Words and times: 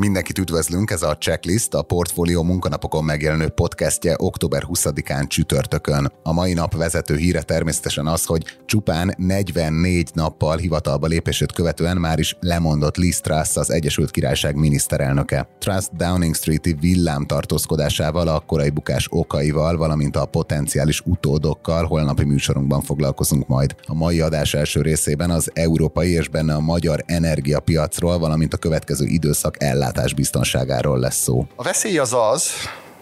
Mindenkit 0.00 0.38
üdvözlünk, 0.38 0.90
ez 0.90 1.02
a 1.02 1.16
Checklist, 1.16 1.74
a 1.74 1.82
Portfolio 1.82 2.42
munkanapokon 2.42 3.04
megjelenő 3.04 3.48
podcastje 3.48 4.14
október 4.18 4.62
20-án 4.66 5.28
csütörtökön. 5.28 6.12
A 6.22 6.32
mai 6.32 6.52
nap 6.52 6.76
vezető 6.76 7.16
híre 7.16 7.42
természetesen 7.42 8.06
az, 8.06 8.24
hogy 8.24 8.44
csupán 8.66 9.14
44 9.16 10.10
nappal 10.14 10.56
hivatalba 10.56 11.06
lépését 11.06 11.52
követően 11.52 11.96
már 11.96 12.18
is 12.18 12.36
lemondott 12.40 12.96
Liz 12.96 13.20
Truss, 13.20 13.56
az 13.56 13.70
Egyesült 13.70 14.10
Királyság 14.10 14.56
miniszterelnöke. 14.56 15.48
Truss 15.58 15.84
Downing 15.92 16.34
Street-i 16.34 16.72
villám 16.80 17.26
tartózkodásával, 17.26 18.28
a 18.28 18.40
korai 18.40 18.70
bukás 18.70 19.06
okaival, 19.10 19.76
valamint 19.76 20.16
a 20.16 20.26
potenciális 20.26 21.00
utódokkal 21.04 21.84
holnapi 21.84 22.24
műsorunkban 22.24 22.82
foglalkozunk 22.82 23.46
majd. 23.46 23.74
A 23.86 23.94
mai 23.94 24.20
adás 24.20 24.54
első 24.54 24.82
részében 24.82 25.30
az 25.30 25.50
európai 25.54 26.10
és 26.10 26.28
benne 26.28 26.54
a 26.54 26.60
magyar 26.60 27.02
energiapiacról, 27.06 28.18
valamint 28.18 28.54
a 28.54 28.56
következő 28.56 29.04
időszak 29.06 29.62
ellátásról 29.62 29.86
ellátás 29.88 30.14
biztonságáról 30.14 30.98
lesz 30.98 31.22
szó. 31.22 31.46
A 31.56 31.62
veszély 31.62 31.98
az 31.98 32.12
az, 32.12 32.50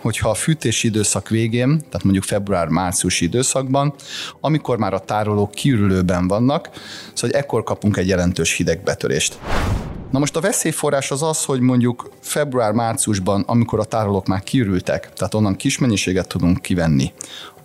hogyha 0.00 0.30
a 0.30 0.34
fűtési 0.34 0.86
időszak 0.86 1.28
végén, 1.28 1.78
tehát 1.78 2.02
mondjuk 2.02 2.24
február-márciusi 2.24 3.24
időszakban, 3.24 3.94
amikor 4.40 4.78
már 4.78 4.94
a 4.94 4.98
tárolók 4.98 5.50
kiürülőben 5.50 6.28
vannak, 6.28 6.70
szóval 7.14 7.36
ekkor 7.36 7.62
kapunk 7.62 7.96
egy 7.96 8.08
jelentős 8.08 8.52
hidegbetörést. 8.52 9.38
Na 10.10 10.18
most 10.18 10.36
a 10.36 10.40
veszélyforrás 10.40 11.10
az 11.10 11.22
az, 11.22 11.44
hogy 11.44 11.60
mondjuk 11.60 12.10
február-márciusban, 12.20 13.44
amikor 13.46 13.78
a 13.78 13.84
tárolók 13.84 14.26
már 14.26 14.42
kiürültek, 14.42 15.12
tehát 15.12 15.34
onnan 15.34 15.56
kis 15.56 15.78
mennyiséget 15.78 16.28
tudunk 16.28 16.60
kivenni, 16.60 17.12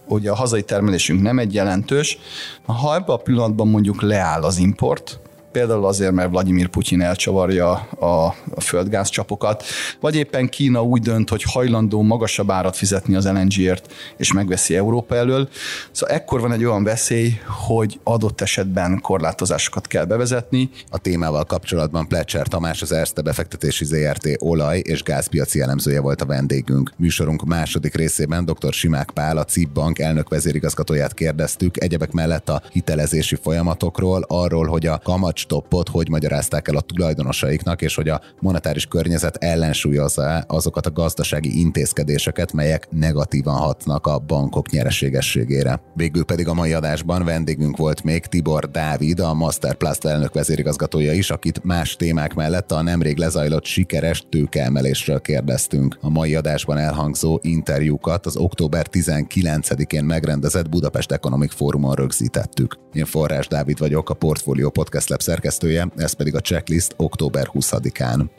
ugye 0.05 0.31
a 0.31 0.35
hazai 0.35 0.63
termelésünk 0.63 1.22
nem 1.22 1.39
egy 1.39 1.53
jelentős, 1.53 2.17
ha 2.66 2.95
ebben 2.95 3.16
a 3.16 3.17
pillanatban 3.17 3.67
mondjuk 3.67 4.02
leáll 4.02 4.41
az 4.41 4.58
import, 4.58 5.19
például 5.51 5.85
azért, 5.85 6.11
mert 6.11 6.30
Vladimir 6.30 6.67
Putyin 6.67 7.02
elcsavarja 7.02 7.71
a, 7.99 8.35
a 8.55 8.61
földgázcsapokat, 8.61 9.63
vagy 9.99 10.16
éppen 10.16 10.49
Kína 10.49 10.83
úgy 10.83 11.02
dönt, 11.02 11.30
hogy 11.30 11.43
hajlandó 11.43 12.02
magasabb 12.02 12.52
árat 12.52 12.75
fizetni 12.75 13.16
az 13.16 13.25
LNG-ért, 13.25 13.93
és 14.17 14.33
megveszi 14.33 14.75
Európa 14.75 15.16
elől. 15.16 15.49
Szóval 15.91 16.16
ekkor 16.16 16.41
van 16.41 16.52
egy 16.52 16.66
olyan 16.66 16.83
veszély, 16.83 17.33
hogy 17.67 17.99
adott 18.03 18.41
esetben 18.41 18.99
korlátozásokat 19.02 19.88
kell 19.88 20.05
bevezetni. 20.05 20.69
A 20.89 20.97
témával 20.97 21.43
kapcsolatban 21.43 22.08
Plecser 22.08 22.47
Tamás, 22.47 22.81
az 22.81 22.91
Erste 22.91 23.21
befektetési 23.21 23.86
ZRT 23.86 24.27
olaj 24.39 24.80
és 24.80 25.03
gázpiaci 25.03 25.61
elemzője 25.61 26.02
volt 26.02 26.21
a 26.21 26.25
vendégünk. 26.25 26.91
Műsorunk 26.97 27.43
második 27.43 27.95
részében 27.95 28.45
dr. 28.45 28.73
Simák 28.73 29.11
Pál, 29.11 29.38
a 29.38 29.43
CIP 29.43 29.69
Bank 29.69 29.99
elnök 29.99 30.30
vezérigazgatóját 30.30 31.13
kérdeztük, 31.13 31.83
egyebek 31.83 32.11
mellett 32.11 32.49
a 32.49 32.61
hitelezési 32.71 33.36
folyamatokról, 33.36 34.25
arról, 34.27 34.67
hogy 34.67 34.86
a 34.86 34.99
kamat 35.03 35.38
stoppot 35.42 35.89
hogy 35.89 36.09
magyarázták 36.09 36.67
el 36.67 36.75
a 36.75 36.81
tulajdonosaiknak, 36.81 37.81
és 37.81 37.95
hogy 37.95 38.09
a 38.09 38.22
monetáris 38.39 38.86
környezet 38.86 39.36
ellensúlyozza 39.36 40.38
azokat 40.48 40.86
a 40.86 40.92
gazdasági 40.92 41.59
intézkedéseket, 41.59 42.53
melyek 42.53 42.88
negatívan 42.92 43.56
hatnak 43.56 44.08
a 44.08 44.20
bankok 44.20 44.70
nyereségességére. 44.70 45.81
Végül 45.95 46.23
pedig 46.23 46.48
a 46.48 46.53
mai 46.53 46.73
adásban 46.73 47.25
vendégünk 47.25 47.78
volt 47.78 48.03
még 48.03 48.25
Tibor 48.25 48.72
Dávid, 48.72 49.20
a 49.20 49.33
Masterplast 49.33 50.06
elnök 50.06 50.33
vezérigazgatója 50.33 51.14
is, 51.14 51.30
akit 51.30 51.64
más 51.64 51.95
témák 51.95 52.33
mellett 52.33 52.72
a 52.72 52.81
nemrég 52.81 53.17
lezajlott 53.17 53.66
sikeres 53.66 54.23
tőkeemelésről 54.30 55.22
kérdeztünk. 55.22 55.98
A 56.02 56.09
mai 56.09 56.36
adásban 56.36 56.78
elhangzó 56.78 57.39
interjúkat 57.42 58.26
az 58.26 58.38
október 58.38 58.88
19-én 58.92 60.03
megrendezett 60.03 60.70
Budapest 60.70 61.11
Economic 61.11 61.53
Fórumon 61.53 61.95
rögzítettük. 61.95 62.78
Én 62.94 63.05
Forrás 63.05 63.48
Dávid 63.48 63.80
vagyok, 63.80 64.09
a 64.09 64.14
Portfolio 64.14 64.70
Podcast 64.70 65.09
Lab 65.09 65.22
szerkesztője, 65.31 65.87
ez 65.95 66.13
pedig 66.13 66.35
a 66.35 66.39
checklist 66.39 66.93
október 66.97 67.47
20-án. 67.53 68.29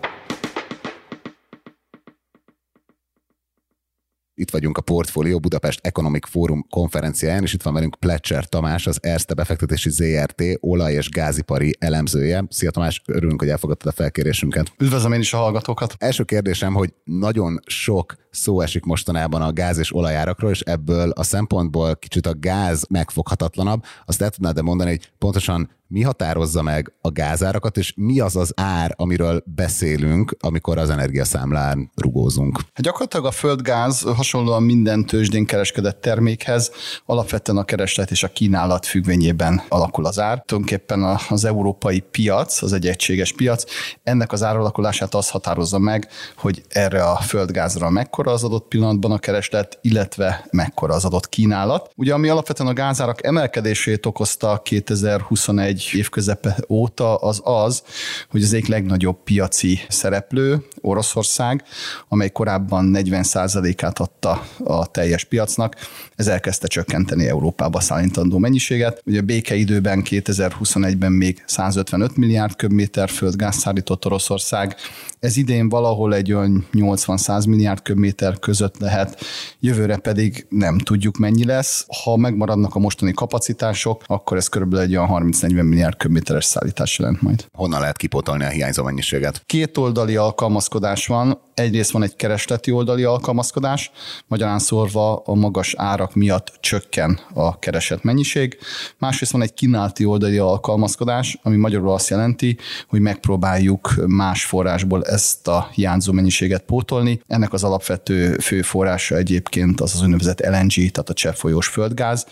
Itt 4.35 4.51
vagyunk 4.51 4.79
a 4.79 4.81
Portfolio 4.81 5.39
Budapest 5.39 5.81
Economic 5.83 6.29
Forum 6.29 6.67
konferenciáján, 6.71 7.43
és 7.43 7.53
itt 7.53 7.63
van 7.63 7.75
velünk 7.75 7.97
Pletcher 7.99 8.49
Tamás, 8.49 8.87
az 8.87 8.99
Erste 9.03 9.35
befektetési 9.35 9.91
ZRT 9.91 10.43
olaj- 10.61 10.95
és 10.95 11.09
gázipari 11.09 11.77
elemzője. 11.79 12.45
Szia 12.49 12.71
Tamás, 12.71 13.03
örülünk, 13.07 13.41
hogy 13.41 13.49
elfogadtad 13.49 13.89
a 13.89 13.93
felkérésünket. 13.93 14.73
Üdvözlöm 14.79 15.13
én 15.13 15.21
is 15.21 15.33
a 15.33 15.37
hallgatókat. 15.37 15.95
Első 15.99 16.25
kérdésem, 16.25 16.75
hogy 16.75 16.95
nagyon 17.05 17.61
sok 17.67 18.15
szó 18.31 18.61
esik 18.61 18.85
mostanában 18.85 19.43
a 19.43 19.53
gáz 19.53 19.79
és 19.79 19.95
olajárakról, 19.95 20.51
és 20.51 20.61
ebből 20.61 21.11
a 21.11 21.23
szempontból 21.23 21.97
kicsit 21.97 22.27
a 22.27 22.35
gáz 22.39 22.87
megfoghatatlanabb. 22.89 23.85
Azt 24.05 24.23
el 24.23 24.31
tudnád 24.31 24.63
mondani, 24.63 24.91
hogy 24.91 25.11
pontosan 25.19 25.71
mi 25.93 26.03
határozza 26.03 26.63
meg 26.63 26.93
a 27.01 27.11
gázárakat, 27.11 27.77
és 27.77 27.93
mi 27.97 28.21
az 28.21 28.37
az 28.37 28.53
ár, 28.57 28.95
amiről 28.97 29.43
beszélünk, 29.47 30.37
amikor 30.41 30.79
az 30.79 30.91
energiaszámlán 30.91 31.91
rugózunk? 31.97 32.57
Hát 32.57 32.85
gyakorlatilag 32.85 33.27
a 33.27 33.31
földgáz 33.31 34.01
hasonlóan 34.01 34.63
minden 34.63 35.07
tőzsdén 35.07 35.47
kereskedett 35.47 36.01
termékhez 36.01 36.71
alapvetően 37.07 37.59
a 37.59 37.65
kereslet 37.65 38.11
és 38.11 38.23
a 38.23 38.29
kínálat 38.29 38.87
függvényében 38.87 39.63
alakul 39.69 40.07
az 40.07 40.19
ár. 40.19 40.43
Tulajdonképpen 40.47 41.19
az 41.29 41.45
európai 41.45 42.01
piac, 42.01 42.63
az 42.63 42.73
egy 42.73 42.87
egységes 42.87 43.33
piac, 43.33 43.65
ennek 44.03 44.33
az 44.33 44.43
áralakulását 44.43 45.15
az 45.15 45.31
határozza 45.31 45.79
meg, 45.79 46.09
hogy 46.37 46.63
erre 46.69 47.05
a 47.05 47.17
földgázra 47.17 47.91
mekkora 47.91 48.33
az 48.33 48.45
adott 48.45 48.69
pillanatban 48.69 49.13
a 49.13 49.19
kereslet, 49.19 49.79
illetve 49.83 50.47
mekkora 50.51 50.95
az 50.95 51.05
adott 51.05 51.29
kínálat. 51.29 51.91
Ugye 51.97 52.15
ami 52.15 52.29
alapvetően 52.29 52.69
a 52.69 52.73
gázárak 52.73 53.27
emelkedését 53.27 54.07
okozta 54.07 54.61
2021 54.65 55.82
évközepe 55.93 56.57
óta 56.69 57.17
az 57.17 57.41
az, 57.45 57.83
hogy 58.31 58.43
az 58.43 58.53
egyik 58.53 58.67
legnagyobb 58.67 59.23
piaci 59.25 59.81
szereplő, 59.89 60.65
Oroszország, 60.81 61.65
amely 62.09 62.31
korábban 62.31 62.91
40%-át 62.95 63.99
adta 63.99 64.47
a 64.65 64.87
teljes 64.87 65.25
piacnak, 65.25 65.77
ez 66.15 66.27
elkezdte 66.27 66.67
csökkenteni 66.67 67.29
Európába 67.29 67.81
szállítandó 67.81 68.39
mennyiséget. 68.39 69.03
Ugye 69.05 69.21
a 69.21 69.23
békeidőben 69.23 70.03
2021-ben 70.11 71.13
még 71.13 71.43
155 71.47 72.17
milliárd 72.17 72.57
köbméter 72.57 73.11
földgáz 73.11 73.57
szállított 73.57 74.07
Oroszország, 74.07 74.77
ez 75.23 75.37
idén 75.37 75.69
valahol 75.69 76.15
egy 76.15 76.33
olyan 76.33 76.67
80-100 76.73 77.49
milliárd 77.49 77.83
köbméter 77.83 78.39
között 78.39 78.79
lehet, 78.79 79.21
jövőre 79.61 79.97
pedig 79.97 80.47
nem 80.49 80.79
tudjuk 80.79 81.17
mennyi 81.17 81.45
lesz. 81.45 81.87
Ha 82.03 82.17
megmaradnak 82.17 82.75
a 82.75 82.79
mostani 82.79 83.13
kapacitások, 83.13 84.03
akkor 84.07 84.37
ez 84.37 84.49
körülbelül 84.49 84.85
egy 84.85 84.97
olyan 84.97 85.33
30-40 85.33 85.69
milliárd 85.69 85.97
köbméteres 85.97 86.45
szállítás 86.45 86.99
jelent 86.99 87.23
majd. 87.23 87.45
Honnan 87.53 87.81
lehet 87.81 87.97
kipótolni 87.97 88.45
a 88.45 88.49
hiányzó 88.49 88.83
mennyiséget? 88.83 89.43
Két 89.47 89.77
oldali 89.77 90.17
alkalmazkodás 90.17 91.07
van. 91.07 91.41
Egyrészt 91.55 91.91
van 91.91 92.03
egy 92.03 92.17
keresleti 92.17 92.71
oldali 92.71 93.05
alkalmazkodás, 93.05 93.91
magyarán 94.27 94.59
szórva 94.59 95.17
a 95.17 95.35
magas 95.35 95.75
árak 95.77 96.15
miatt 96.15 96.53
csökken 96.61 97.21
a 97.35 97.59
keresett 97.59 98.03
mennyiség. 98.03 98.59
Másrészt 98.99 99.33
van 99.33 99.43
egy 99.43 99.55
kínálti 99.55 100.05
oldali 100.05 100.39
alkalmazkodás, 100.39 101.39
ami 101.43 101.57
magyarul 101.57 101.91
azt 101.91 102.09
jelenti, 102.09 102.59
hogy 102.89 103.01
megpróbáljuk 103.01 103.95
más 104.07 104.45
forrásból 104.45 105.05
ezt 105.05 105.49
a 105.49 105.69
hiányzó 105.73 106.13
mennyiséget 106.13 106.63
pótolni. 106.63 107.21
Ennek 107.27 107.53
az 107.53 107.65
alapvető 107.65 108.37
fő 108.39 108.63
forrása 108.63 109.17
egyébként 109.17 109.81
az 109.81 109.95
az 109.95 110.03
úgynevezett 110.03 110.41
LNG, 110.41 110.73
tehát 110.73 111.09
a 111.09 111.15
cseppfolyós 111.15 111.67
földgáz, 111.67 112.27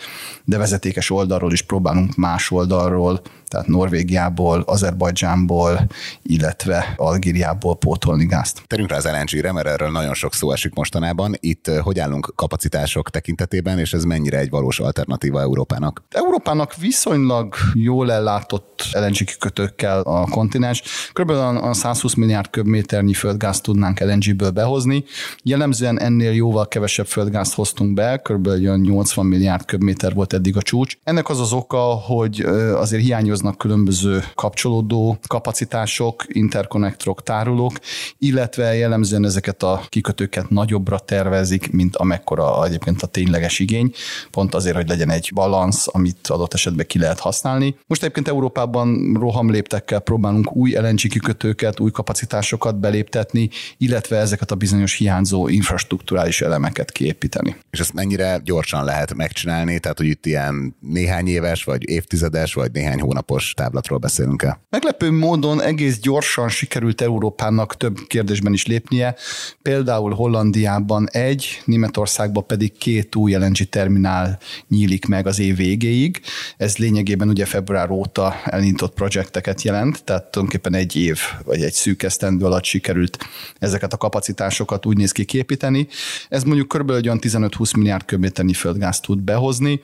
de 0.45 0.59
vezetékes 0.59 1.11
oldalról 1.11 1.53
is 1.53 1.63
próbálunk 1.63 2.17
más 2.17 2.51
oldalról 2.51 3.21
tehát 3.51 3.67
Norvégiából, 3.67 4.61
Azerbajdzsánból, 4.67 5.87
illetve 6.23 6.95
Algériából 6.97 7.77
pótolni 7.77 8.27
gázt. 8.27 8.63
Terünk 8.67 8.91
rá 8.91 8.97
az 8.97 9.09
LNG-re, 9.09 9.53
mert 9.53 9.67
erről 9.67 9.91
nagyon 9.91 10.15
sok 10.15 10.35
szó 10.35 10.53
esik 10.53 10.75
mostanában. 10.75 11.35
Itt 11.41 11.67
hogy 11.67 11.99
állunk 11.99 12.33
kapacitások 12.37 13.11
tekintetében, 13.11 13.79
és 13.79 13.93
ez 13.93 14.05
mennyire 14.05 14.39
egy 14.39 14.51
valós 14.51 14.81
alternatíva 14.81 15.41
Európának? 15.41 16.03
Európának 16.11 16.77
viszonylag 16.77 17.55
jól 17.75 18.13
ellátott 18.13 18.83
LNG 18.93 19.17
kikötőkkel 19.17 20.01
a 20.01 20.27
kontinens. 20.29 20.83
Körülbelül 21.13 21.57
a 21.57 21.73
120 21.73 22.15
milliárd 22.15 22.51
köbméternyi 22.51 23.13
földgázt 23.13 23.63
tudnánk 23.63 24.01
LNG-ből 24.01 24.51
behozni. 24.51 25.05
Jellemzően 25.43 26.01
ennél 26.01 26.33
jóval 26.33 26.69
kevesebb 26.69 27.07
földgázt 27.07 27.55
hoztunk 27.55 27.95
be, 27.95 28.17
körülbelül 28.17 28.77
80 28.77 29.27
milliárd 29.27 29.65
köbméter 29.65 30.15
volt 30.15 30.33
eddig 30.33 30.57
a 30.57 30.63
csúcs. 30.63 30.97
Ennek 31.05 31.29
az 31.29 31.41
az 31.41 31.53
oka, 31.53 31.79
hogy 31.79 32.41
azért 32.75 33.03
hiányoz 33.03 33.40
létrehoznak 33.41 33.59
különböző 33.59 34.25
kapcsolódó 34.35 35.19
kapacitások, 35.27 36.25
interkonnektorok, 36.29 37.23
tárolók, 37.23 37.79
illetve 38.19 38.75
jellemzően 38.75 39.25
ezeket 39.25 39.63
a 39.63 39.83
kikötőket 39.89 40.51
nagyobbra 40.51 40.99
tervezik, 40.99 41.71
mint 41.73 41.97
amekkora 41.97 42.65
egyébként 42.65 43.03
a 43.03 43.07
tényleges 43.07 43.59
igény, 43.59 43.93
pont 44.31 44.55
azért, 44.55 44.77
hogy 44.77 44.89
legyen 44.89 45.11
egy 45.11 45.31
balansz, 45.35 45.87
amit 45.93 46.27
adott 46.29 46.55
esetben 46.55 46.87
ki 46.87 46.99
lehet 46.99 47.19
használni. 47.19 47.77
Most 47.87 48.03
egyébként 48.03 48.29
Európában 48.29 49.17
rohamléptekkel 49.21 50.01
próbálunk 50.01 50.57
új 50.57 50.71
LNG 50.73 51.01
kikötőket, 51.09 51.81
új 51.81 51.91
kapacitásokat 51.91 52.81
beléptetni, 52.81 53.51
illetve 53.79 54.17
ezeket 54.17 54.51
a 54.51 54.55
bizonyos 54.55 54.95
hiányzó 54.95 55.49
infrastruktúrális 55.49 56.41
elemeket 56.41 56.91
kiépíteni. 56.93 57.57
És 57.71 57.81
ezt 57.81 57.93
mennyire 57.93 58.41
gyorsan 58.45 58.85
lehet 58.85 59.15
megcsinálni? 59.15 59.79
Tehát, 59.79 59.99
hogy 59.99 60.07
itt 60.07 60.27
ilyen 60.27 60.77
néhány 60.81 61.27
éves, 61.27 61.65
vagy 61.65 61.89
évtizedes, 61.89 62.55
vagy 62.55 62.73
néhány 62.73 63.01
hónapos 63.31 63.55
táblatról 63.55 63.99
beszélünk 63.99 64.43
el? 64.43 64.61
Meglepő 64.71 65.11
módon 65.11 65.63
egész 65.63 65.99
gyorsan 65.99 66.49
sikerült 66.49 67.01
Európának 67.01 67.77
több 67.77 67.99
kérdésben 68.07 68.53
is 68.53 68.67
lépnie. 68.67 69.15
Például 69.63 70.15
Hollandiában 70.15 71.09
egy, 71.11 71.63
Németországban 71.65 72.47
pedig 72.47 72.79
két 72.79 73.15
új 73.15 73.35
LNG 73.35 73.69
terminál 73.69 74.39
nyílik 74.69 75.07
meg 75.07 75.27
az 75.27 75.39
év 75.39 75.57
végéig. 75.57 76.21
Ez 76.57 76.77
lényegében 76.77 77.29
ugye 77.29 77.45
február 77.45 77.91
óta 77.91 78.35
elindított 78.45 78.95
projekteket 78.95 79.63
jelent, 79.63 80.05
tehát 80.05 80.31
tulajdonképpen 80.31 80.75
egy 80.75 80.97
év 80.97 81.19
vagy 81.45 81.63
egy 81.63 81.73
szűk 81.73 82.03
esztendő 82.03 82.45
alatt 82.45 82.65
sikerült 82.65 83.19
ezeket 83.59 83.93
a 83.93 83.97
kapacitásokat 83.97 84.87
úgy 84.87 84.97
néz 84.97 85.13
ki 85.13 85.25
képíteni. 85.25 85.89
Ez 86.29 86.43
mondjuk 86.43 86.69
kb. 86.69 86.91
olyan 86.91 87.19
15-20 87.21 87.77
milliárd 87.77 88.05
köbméternyi 88.05 88.53
földgáz 88.53 89.01
tud 89.01 89.19
behozni. 89.19 89.81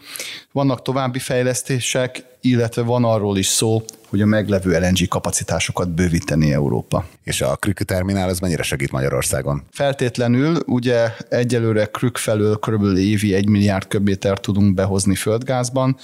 Vannak 0.52 0.82
további 0.82 1.18
fejlesztések, 1.18 2.35
illetve 2.48 2.82
van 2.82 3.04
arról 3.04 3.38
is 3.38 3.46
szó, 3.46 3.82
hogy 4.08 4.20
a 4.20 4.26
meglevő 4.26 4.78
LNG 4.78 5.08
kapacitásokat 5.08 5.94
bővíteni 5.94 6.52
Európa. 6.52 7.04
És 7.22 7.40
a 7.40 7.56
Krük 7.56 7.78
terminál 7.78 8.28
az 8.28 8.38
mennyire 8.38 8.62
segít 8.62 8.90
Magyarországon? 8.90 9.62
Feltétlenül, 9.70 10.56
ugye 10.66 11.10
egyelőre 11.28 11.84
Krük 11.84 12.16
felől 12.16 12.58
kb. 12.58 12.96
évi 12.96 13.34
1 13.34 13.48
milliárd 13.48 13.86
köbméter 13.86 14.40
tudunk 14.40 14.74
behozni 14.74 15.14
földgázban. 15.14 15.96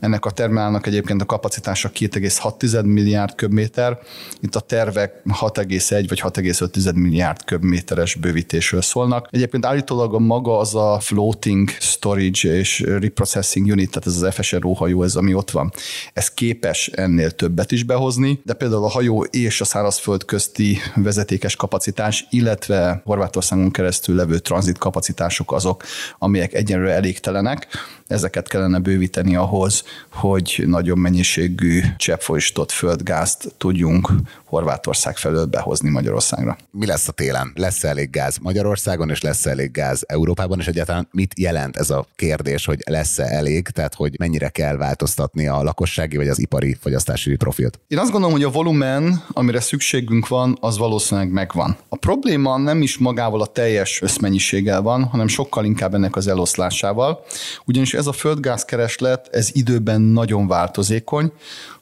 Ennek 0.00 0.24
a 0.24 0.30
terminálnak 0.30 0.86
egyébként 0.86 1.22
a 1.22 1.24
kapacitása 1.24 1.90
2,6 1.90 2.84
milliárd 2.84 3.34
köbméter. 3.34 3.98
Itt 4.40 4.54
a 4.54 4.60
tervek 4.60 5.22
6,1 5.24 6.04
vagy 6.08 6.20
6,5 6.20 6.94
milliárd 6.94 7.44
köbméteres 7.44 8.14
bővítésről 8.14 8.82
szólnak. 8.82 9.28
Egyébként 9.30 9.66
állítólag 9.66 10.14
a 10.14 10.18
maga 10.18 10.58
az 10.58 10.74
a 10.74 10.98
floating 11.00 11.68
storage 11.68 12.56
és 12.56 12.80
reprocessing 12.80 13.66
unit, 13.66 13.90
tehát 13.90 14.06
ez 14.06 14.22
az 14.22 14.34
FSRO 14.34 14.72
hajó, 14.72 15.02
ez 15.02 15.14
ami 15.14 15.34
ott 15.34 15.50
van. 15.50 15.72
Ez 16.12 16.30
képes 16.30 16.86
ennél 16.88 17.30
több 17.30 17.45
többet 17.46 17.72
is 17.72 17.84
behozni, 17.84 18.40
de 18.44 18.54
például 18.54 18.84
a 18.84 18.88
hajó 18.88 19.22
és 19.22 19.60
a 19.60 19.64
szárazföld 19.64 20.24
közti 20.24 20.78
vezetékes 20.94 21.56
kapacitás, 21.56 22.26
illetve 22.30 23.02
Horvátországon 23.04 23.70
keresztül 23.70 24.14
levő 24.14 24.38
tranzit 24.38 24.78
kapacitások 24.78 25.52
azok, 25.52 25.82
amelyek 26.18 26.54
egyenlőre 26.54 26.92
elégtelenek. 26.92 27.66
Ezeket 28.06 28.48
kellene 28.48 28.78
bővíteni 28.78 29.36
ahhoz, 29.36 29.84
hogy 30.12 30.62
nagyobb 30.66 30.98
mennyiségű 30.98 31.80
cseppfolyósított 31.96 32.70
földgázt 32.70 33.54
tudjunk 33.56 34.12
Horvátország 34.44 35.16
felől 35.16 35.44
behozni 35.44 35.90
Magyarországra. 35.90 36.56
Mi 36.70 36.86
lesz 36.86 37.08
a 37.08 37.12
télen? 37.12 37.52
Lesz 37.54 37.84
elég 37.84 38.10
gáz 38.10 38.38
Magyarországon, 38.38 39.10
és 39.10 39.20
lesz 39.20 39.46
elég 39.46 39.70
gáz 39.70 40.04
Európában, 40.06 40.58
és 40.58 40.66
egyáltalán 40.66 41.08
mit 41.10 41.38
jelent 41.38 41.76
ez 41.76 41.90
a 41.90 42.06
kérdés, 42.16 42.64
hogy 42.64 42.82
lesz-e 42.86 43.24
elég, 43.24 43.68
tehát 43.68 43.94
hogy 43.94 44.14
mennyire 44.18 44.48
kell 44.48 44.76
változtatni 44.76 45.46
a 45.46 45.62
lakossági 45.62 46.16
vagy 46.16 46.28
az 46.28 46.38
ipari 46.38 46.76
fogyasztási 46.80 47.36
profilt? 47.36 47.80
Én 47.88 47.98
azt 47.98 48.10
gondolom, 48.10 48.34
hogy 48.34 48.44
a 48.44 48.50
volumen, 48.50 49.22
amire 49.28 49.60
szükségünk 49.60 50.28
van, 50.28 50.58
az 50.60 50.78
valószínűleg 50.78 51.30
megvan. 51.30 51.76
A 51.88 51.96
probléma 51.96 52.56
nem 52.56 52.82
is 52.82 52.98
magával 52.98 53.40
a 53.40 53.46
teljes 53.46 54.02
összmennyiséggel 54.02 54.82
van, 54.82 55.04
hanem 55.04 55.28
sokkal 55.28 55.64
inkább 55.64 55.94
ennek 55.94 56.16
az 56.16 56.26
eloszlásával, 56.26 57.24
ugyanis 57.64 57.94
ez 57.96 58.06
a 58.06 58.12
földgázkereslet, 58.12 59.28
ez 59.32 59.48
időben 59.52 60.00
nagyon 60.00 60.46
változékony, 60.46 61.32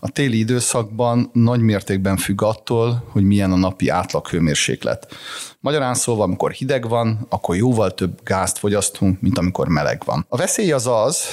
a 0.00 0.08
téli 0.08 0.38
időszakban 0.38 1.30
nagy 1.32 1.60
mértékben 1.60 2.16
függ 2.16 2.42
attól, 2.42 3.04
hogy 3.08 3.24
milyen 3.24 3.52
a 3.52 3.56
napi 3.56 3.88
átlaghőmérséklet. 3.88 5.14
Magyarán 5.60 5.94
szólva, 5.94 6.22
amikor 6.22 6.50
hideg 6.50 6.88
van, 6.88 7.26
akkor 7.28 7.56
jóval 7.56 7.94
több 7.94 8.20
gázt 8.24 8.58
fogyasztunk, 8.58 9.20
mint 9.20 9.38
amikor 9.38 9.68
meleg 9.68 10.02
van. 10.04 10.26
A 10.28 10.36
veszély 10.36 10.72
az 10.72 10.86
az, 10.86 11.24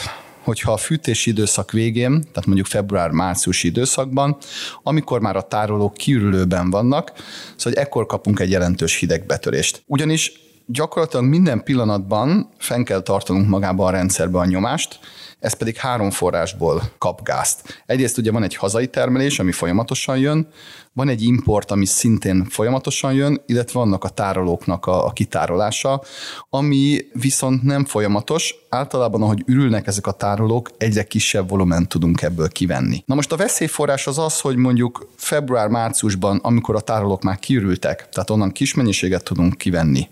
hogyha 0.44 0.72
a 0.72 0.78
fűtési 0.78 1.30
időszak 1.30 1.72
végén, 1.72 2.22
tehát 2.22 2.46
mondjuk 2.46 2.68
február-márciusi 2.68 3.68
időszakban, 3.68 4.38
amikor 4.84 5.20
már 5.20 5.36
a 5.36 5.42
tárolók 5.42 5.94
kiürülőben 5.94 6.70
vannak, 6.70 7.12
szóval 7.56 7.80
ekkor 7.80 8.06
kapunk 8.06 8.40
egy 8.40 8.50
jelentős 8.50 8.96
hidegbetörést. 8.96 9.84
Ugyanis 9.86 10.32
gyakorlatilag 10.72 11.26
minden 11.26 11.64
pillanatban 11.64 12.50
fenn 12.58 12.84
kell 12.84 13.02
tartanunk 13.02 13.48
magába 13.48 13.86
a 13.86 13.90
rendszerbe 13.90 14.40
a 14.40 14.46
nyomást, 14.46 15.00
ez 15.40 15.54
pedig 15.54 15.76
három 15.76 16.10
forrásból 16.12 16.82
kap 16.98 17.24
gázt. 17.24 17.84
Egyrészt 17.86 18.18
ugye 18.18 18.32
van 18.32 18.44
egy 18.44 18.56
hazai 18.56 18.88
termelés, 18.88 19.40
ami 19.40 19.52
folyamatosan 19.52 20.18
jön, 20.18 20.48
van 20.94 21.10
egy 21.10 21.22
import, 21.22 21.72
ami 21.72 21.86
szintén 21.86 22.46
folyamatosan 22.50 23.14
jön, 23.14 23.42
illetve 23.46 23.80
vannak 23.80 24.04
a 24.04 24.10
tárolóknak 24.10 24.86
a, 24.86 25.06
a 25.06 25.12
kitárolása, 25.12 26.02
ami 26.50 27.00
viszont 27.14 27.64
nem 27.64 27.86
folyamatos, 27.86 28.56
általában 28.70 29.22
ahogy 29.22 29.44
ürülnek 29.46 29.88
ezek 29.88 30.08
a 30.08 30.12
tárolók, 30.12 30.72
egyre 30.78 31.04
kisebb 31.04 31.50
volumen 31.50 31.88
tudunk 31.88 32.22
ebből 32.22 32.50
kivenni. 32.50 33.04
Na 33.06 33.16
most 33.16 33.32
a 33.32 33.36
veszélyforrás 33.36 34.08
az 34.08 34.18
az, 34.18 34.40
hogy 34.40 34.56
mondjuk 34.56 35.08
február-márciusban, 35.16 36.40
amikor 36.44 36.76
a 36.76 36.80
tárolók 36.80 37.22
már 37.22 37.40
kiürültek, 37.40 38.10
tehát 38.10 38.30
onnan 38.30 38.52
kis 38.52 38.74
mennyiséget 38.74 39.24
tudunk 39.24 39.58
kivenni, 39.58 40.10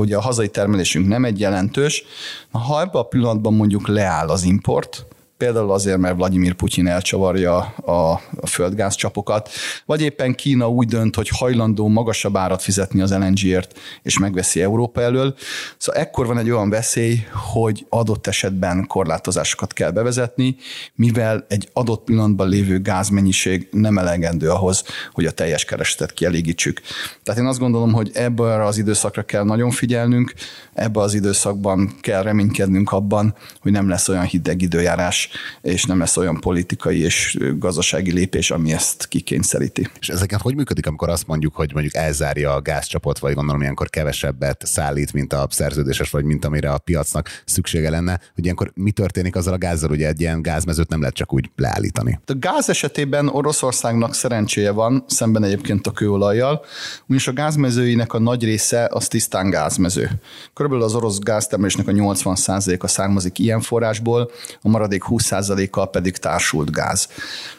ugye 0.00 0.16
a 0.16 0.20
hazai 0.20 0.48
termelésünk 0.48 1.08
nem 1.08 1.24
egy 1.24 1.40
jelentős, 1.40 2.04
ha 2.50 2.80
ebben 2.80 3.00
a 3.00 3.02
pillanatban 3.02 3.54
mondjuk 3.54 3.88
leáll 3.88 4.28
az 4.28 4.44
import, 4.44 5.06
például 5.36 5.72
azért, 5.72 5.98
mert 5.98 6.16
Vladimir 6.16 6.54
Putyin 6.54 6.86
elcsavarja 6.86 7.56
a, 7.84 8.20
a 8.40 8.46
földgázcsapokat, 8.46 9.50
vagy 9.86 10.00
éppen 10.00 10.34
Kína 10.34 10.68
úgy 10.68 10.88
dönt, 10.88 11.14
hogy 11.14 11.28
hajlandó 11.28 11.88
magasabb 11.88 12.36
árat 12.36 12.62
fizetni 12.62 13.00
az 13.00 13.12
LNG-ért, 13.12 13.78
és 14.02 14.18
megveszi 14.18 14.62
Európa 14.62 15.00
elől. 15.00 15.34
Szóval 15.78 16.02
ekkor 16.02 16.26
van 16.26 16.38
egy 16.38 16.50
olyan 16.50 16.70
veszély, 16.70 17.18
hogy 17.52 17.86
adott 17.88 18.26
esetben 18.26 18.86
korlátozásokat 18.86 19.72
kell 19.72 19.90
bevezetni, 19.90 20.56
mivel 20.94 21.44
egy 21.48 21.68
adott 21.72 22.04
pillanatban 22.04 22.48
lévő 22.48 22.80
gázmennyiség 22.82 23.68
nem 23.70 23.98
elegendő 23.98 24.50
ahhoz, 24.50 24.84
hogy 25.12 25.26
a 25.26 25.30
teljes 25.30 25.64
keresetet 25.64 26.12
kielégítsük. 26.12 26.80
Tehát 27.22 27.40
én 27.40 27.46
azt 27.46 27.58
gondolom, 27.58 27.92
hogy 27.92 28.10
ebből 28.14 28.60
az 28.66 28.78
időszakra 28.78 29.22
kell 29.22 29.44
nagyon 29.44 29.70
figyelnünk, 29.70 30.34
ebben 30.74 31.02
az 31.02 31.14
időszakban 31.14 31.94
kell 32.00 32.22
reménykednünk 32.22 32.92
abban, 32.92 33.34
hogy 33.60 33.72
nem 33.72 33.88
lesz 33.88 34.08
olyan 34.08 34.24
hideg 34.24 34.62
időjárás, 34.62 35.25
és 35.62 35.84
nem 35.84 35.98
lesz 35.98 36.16
olyan 36.16 36.40
politikai 36.40 37.00
és 37.00 37.38
gazdasági 37.58 38.12
lépés, 38.12 38.50
ami 38.50 38.72
ezt 38.72 39.06
kikényszeríti. 39.08 39.88
És 40.00 40.08
ezeket 40.08 40.40
hogy 40.40 40.54
működik, 40.54 40.86
amikor 40.86 41.08
azt 41.08 41.26
mondjuk, 41.26 41.54
hogy 41.54 41.70
mondjuk 41.72 41.94
elzárja 41.94 42.54
a 42.54 42.60
gázcsapot, 42.60 43.18
vagy 43.18 43.34
gondolom 43.34 43.60
ilyenkor 43.60 43.90
kevesebbet 43.90 44.66
szállít, 44.66 45.12
mint 45.12 45.32
a 45.32 45.46
szerződéses, 45.50 46.10
vagy 46.10 46.24
mint 46.24 46.44
amire 46.44 46.72
a 46.72 46.78
piacnak 46.78 47.42
szüksége 47.44 47.90
lenne, 47.90 48.20
hogy 48.34 48.44
ilyenkor 48.44 48.72
mi 48.74 48.90
történik 48.90 49.36
azzal 49.36 49.52
a 49.52 49.58
gázzal, 49.58 49.90
ugye 49.90 50.08
egy 50.08 50.20
ilyen 50.20 50.42
gázmezőt 50.42 50.88
nem 50.88 51.00
lehet 51.00 51.14
csak 51.14 51.32
úgy 51.32 51.50
leállítani. 51.56 52.20
A 52.26 52.34
gáz 52.38 52.68
esetében 52.68 53.28
Oroszországnak 53.28 54.14
szerencséje 54.14 54.70
van, 54.70 55.04
szemben 55.08 55.44
egyébként 55.44 55.86
a 55.86 55.90
kőolajjal, 55.90 56.64
ugyanis 57.04 57.28
a 57.28 57.32
gázmezőinek 57.32 58.12
a 58.12 58.18
nagy 58.18 58.44
része 58.44 58.88
az 58.92 59.08
tisztán 59.08 59.50
gázmező. 59.50 60.10
Körülbelül 60.54 60.84
az 60.84 60.94
orosz 60.94 61.18
gáztermelésnek 61.18 61.88
a 61.88 61.92
80%-a 61.92 62.86
származik 62.86 63.38
ilyen 63.38 63.60
forrásból, 63.60 64.30
a 64.62 64.68
maradék 64.68 65.02
20%-kal 65.18 65.90
pedig 65.90 66.16
társult 66.16 66.70
gáz. 66.70 67.08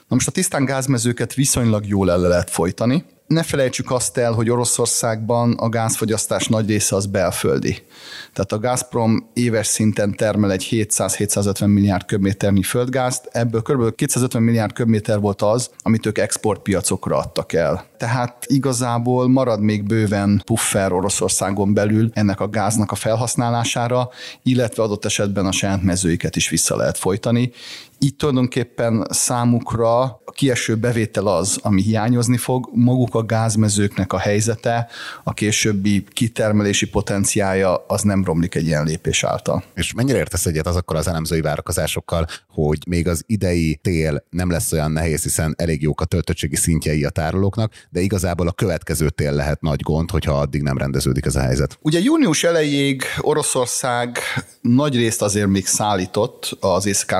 Na 0.08 0.16
most 0.16 0.28
a 0.28 0.32
tisztán 0.32 0.66
gázmezőket 0.66 1.34
viszonylag 1.34 1.88
jól 1.88 2.12
el 2.12 2.20
lehet 2.20 2.50
folytani, 2.50 3.06
ne 3.28 3.44
felejtsük 3.44 3.92
azt 3.92 4.18
el, 4.18 4.32
hogy 4.32 4.50
Oroszországban 4.50 5.54
a 5.54 5.70
gázfogyasztás 5.70 6.48
nagy 6.48 6.68
része 6.68 6.96
az 6.96 7.06
belföldi. 7.06 7.78
Tehát 8.34 8.52
a 8.52 8.60
Gazprom 8.60 9.30
éves 9.34 9.68
szinten 9.68 10.16
termel 10.16 10.52
egy 10.52 10.68
700-750 10.72 11.66
milliárd 11.66 12.06
köbméternyi 12.06 12.64
földgázt, 12.64 13.30
ebből 13.32 13.62
kb. 13.62 13.96
250 13.96 14.42
milliárd 14.42 14.74
köbméter 14.74 15.20
volt 15.20 15.42
az, 15.42 15.70
amit 15.82 16.06
ők 16.06 16.18
exportpiacokra 16.18 17.18
adtak 17.18 17.54
el. 17.54 17.86
Tehát 17.98 18.46
igazából 18.46 19.28
marad 19.28 19.62
még 19.62 19.84
bőven 19.84 20.42
puffer 20.46 20.92
Oroszországon 20.92 21.74
belül 21.74 22.10
ennek 22.14 22.40
a 22.40 22.48
gáznak 22.50 22.92
a 22.92 22.96
felhasználására, 22.96 24.10
illetve 24.44 24.84
adott 24.84 25.06
esetben 25.06 25.46
a 25.46 25.52
saját 25.52 25.82
mezőiket 25.82 26.36
is 26.36 26.50
vissza 26.50 26.76
lehet 26.76 26.98
folytani, 26.98 27.52
így 28.00 28.16
tulajdonképpen 28.16 29.08
számukra 29.10 30.02
a 30.02 30.32
kieső 30.32 30.76
bevétel 30.76 31.28
az, 31.28 31.60
ami 31.62 31.82
hiányozni 31.82 32.38
fog, 32.38 32.70
maguk 32.74 33.16
a 33.16 33.24
gázmezőknek 33.24 34.14
a 34.14 34.18
helyzete, 34.18 34.88
a 35.24 35.34
későbbi 35.34 36.06
kitermelési 36.14 36.90
potenciája 36.90 37.86
az 37.88 38.02
nem 38.02 38.24
romlik 38.24 38.56
egy 38.56 38.66
ilyen 38.66 38.86
lépés 38.86 39.24
által. 39.24 39.64
És 39.74 39.94
mennyire 39.94 40.18
értesz 40.18 40.46
egyet 40.46 40.68
azokkal 40.68 40.98
az 40.98 41.08
elemzői 41.08 41.42
várakozásokkal, 41.42 42.28
hogy 42.50 42.78
még 42.88 43.08
az 43.08 43.24
idei 43.26 43.80
tél 43.82 44.24
nem 44.30 44.52
lesz 44.52 44.72
olyan 44.72 44.92
nehéz, 44.92 45.24
hiszen 45.24 45.54
elég 45.58 45.82
jók 45.82 46.02
a 46.02 46.06
töltöttségi 46.06 46.56
szintjei 46.56 47.04
a 47.04 47.10
tárolóknak, 47.10 47.74
de 47.90 48.00
igazából 48.00 48.48
a 48.48 48.52
következő 48.52 49.10
tél 49.10 49.32
lehet 49.32 49.62
nagy 49.62 49.82
gond, 49.82 50.12
hogyha 50.12 50.40
addig 50.40 50.62
nem 50.62 50.78
rendeződik 50.78 51.26
ez 51.26 51.36
a 51.36 51.42
helyzet. 51.42 51.78
Ugye 51.82 52.00
június 52.00 52.44
elejéig 52.44 53.04
Oroszország 53.22 54.18
nagy 54.62 54.96
részt 54.96 55.22
azért 55.22 55.48
még 55.48 55.66
szállított 55.66 56.58
az 56.60 56.86
észak 56.86 57.12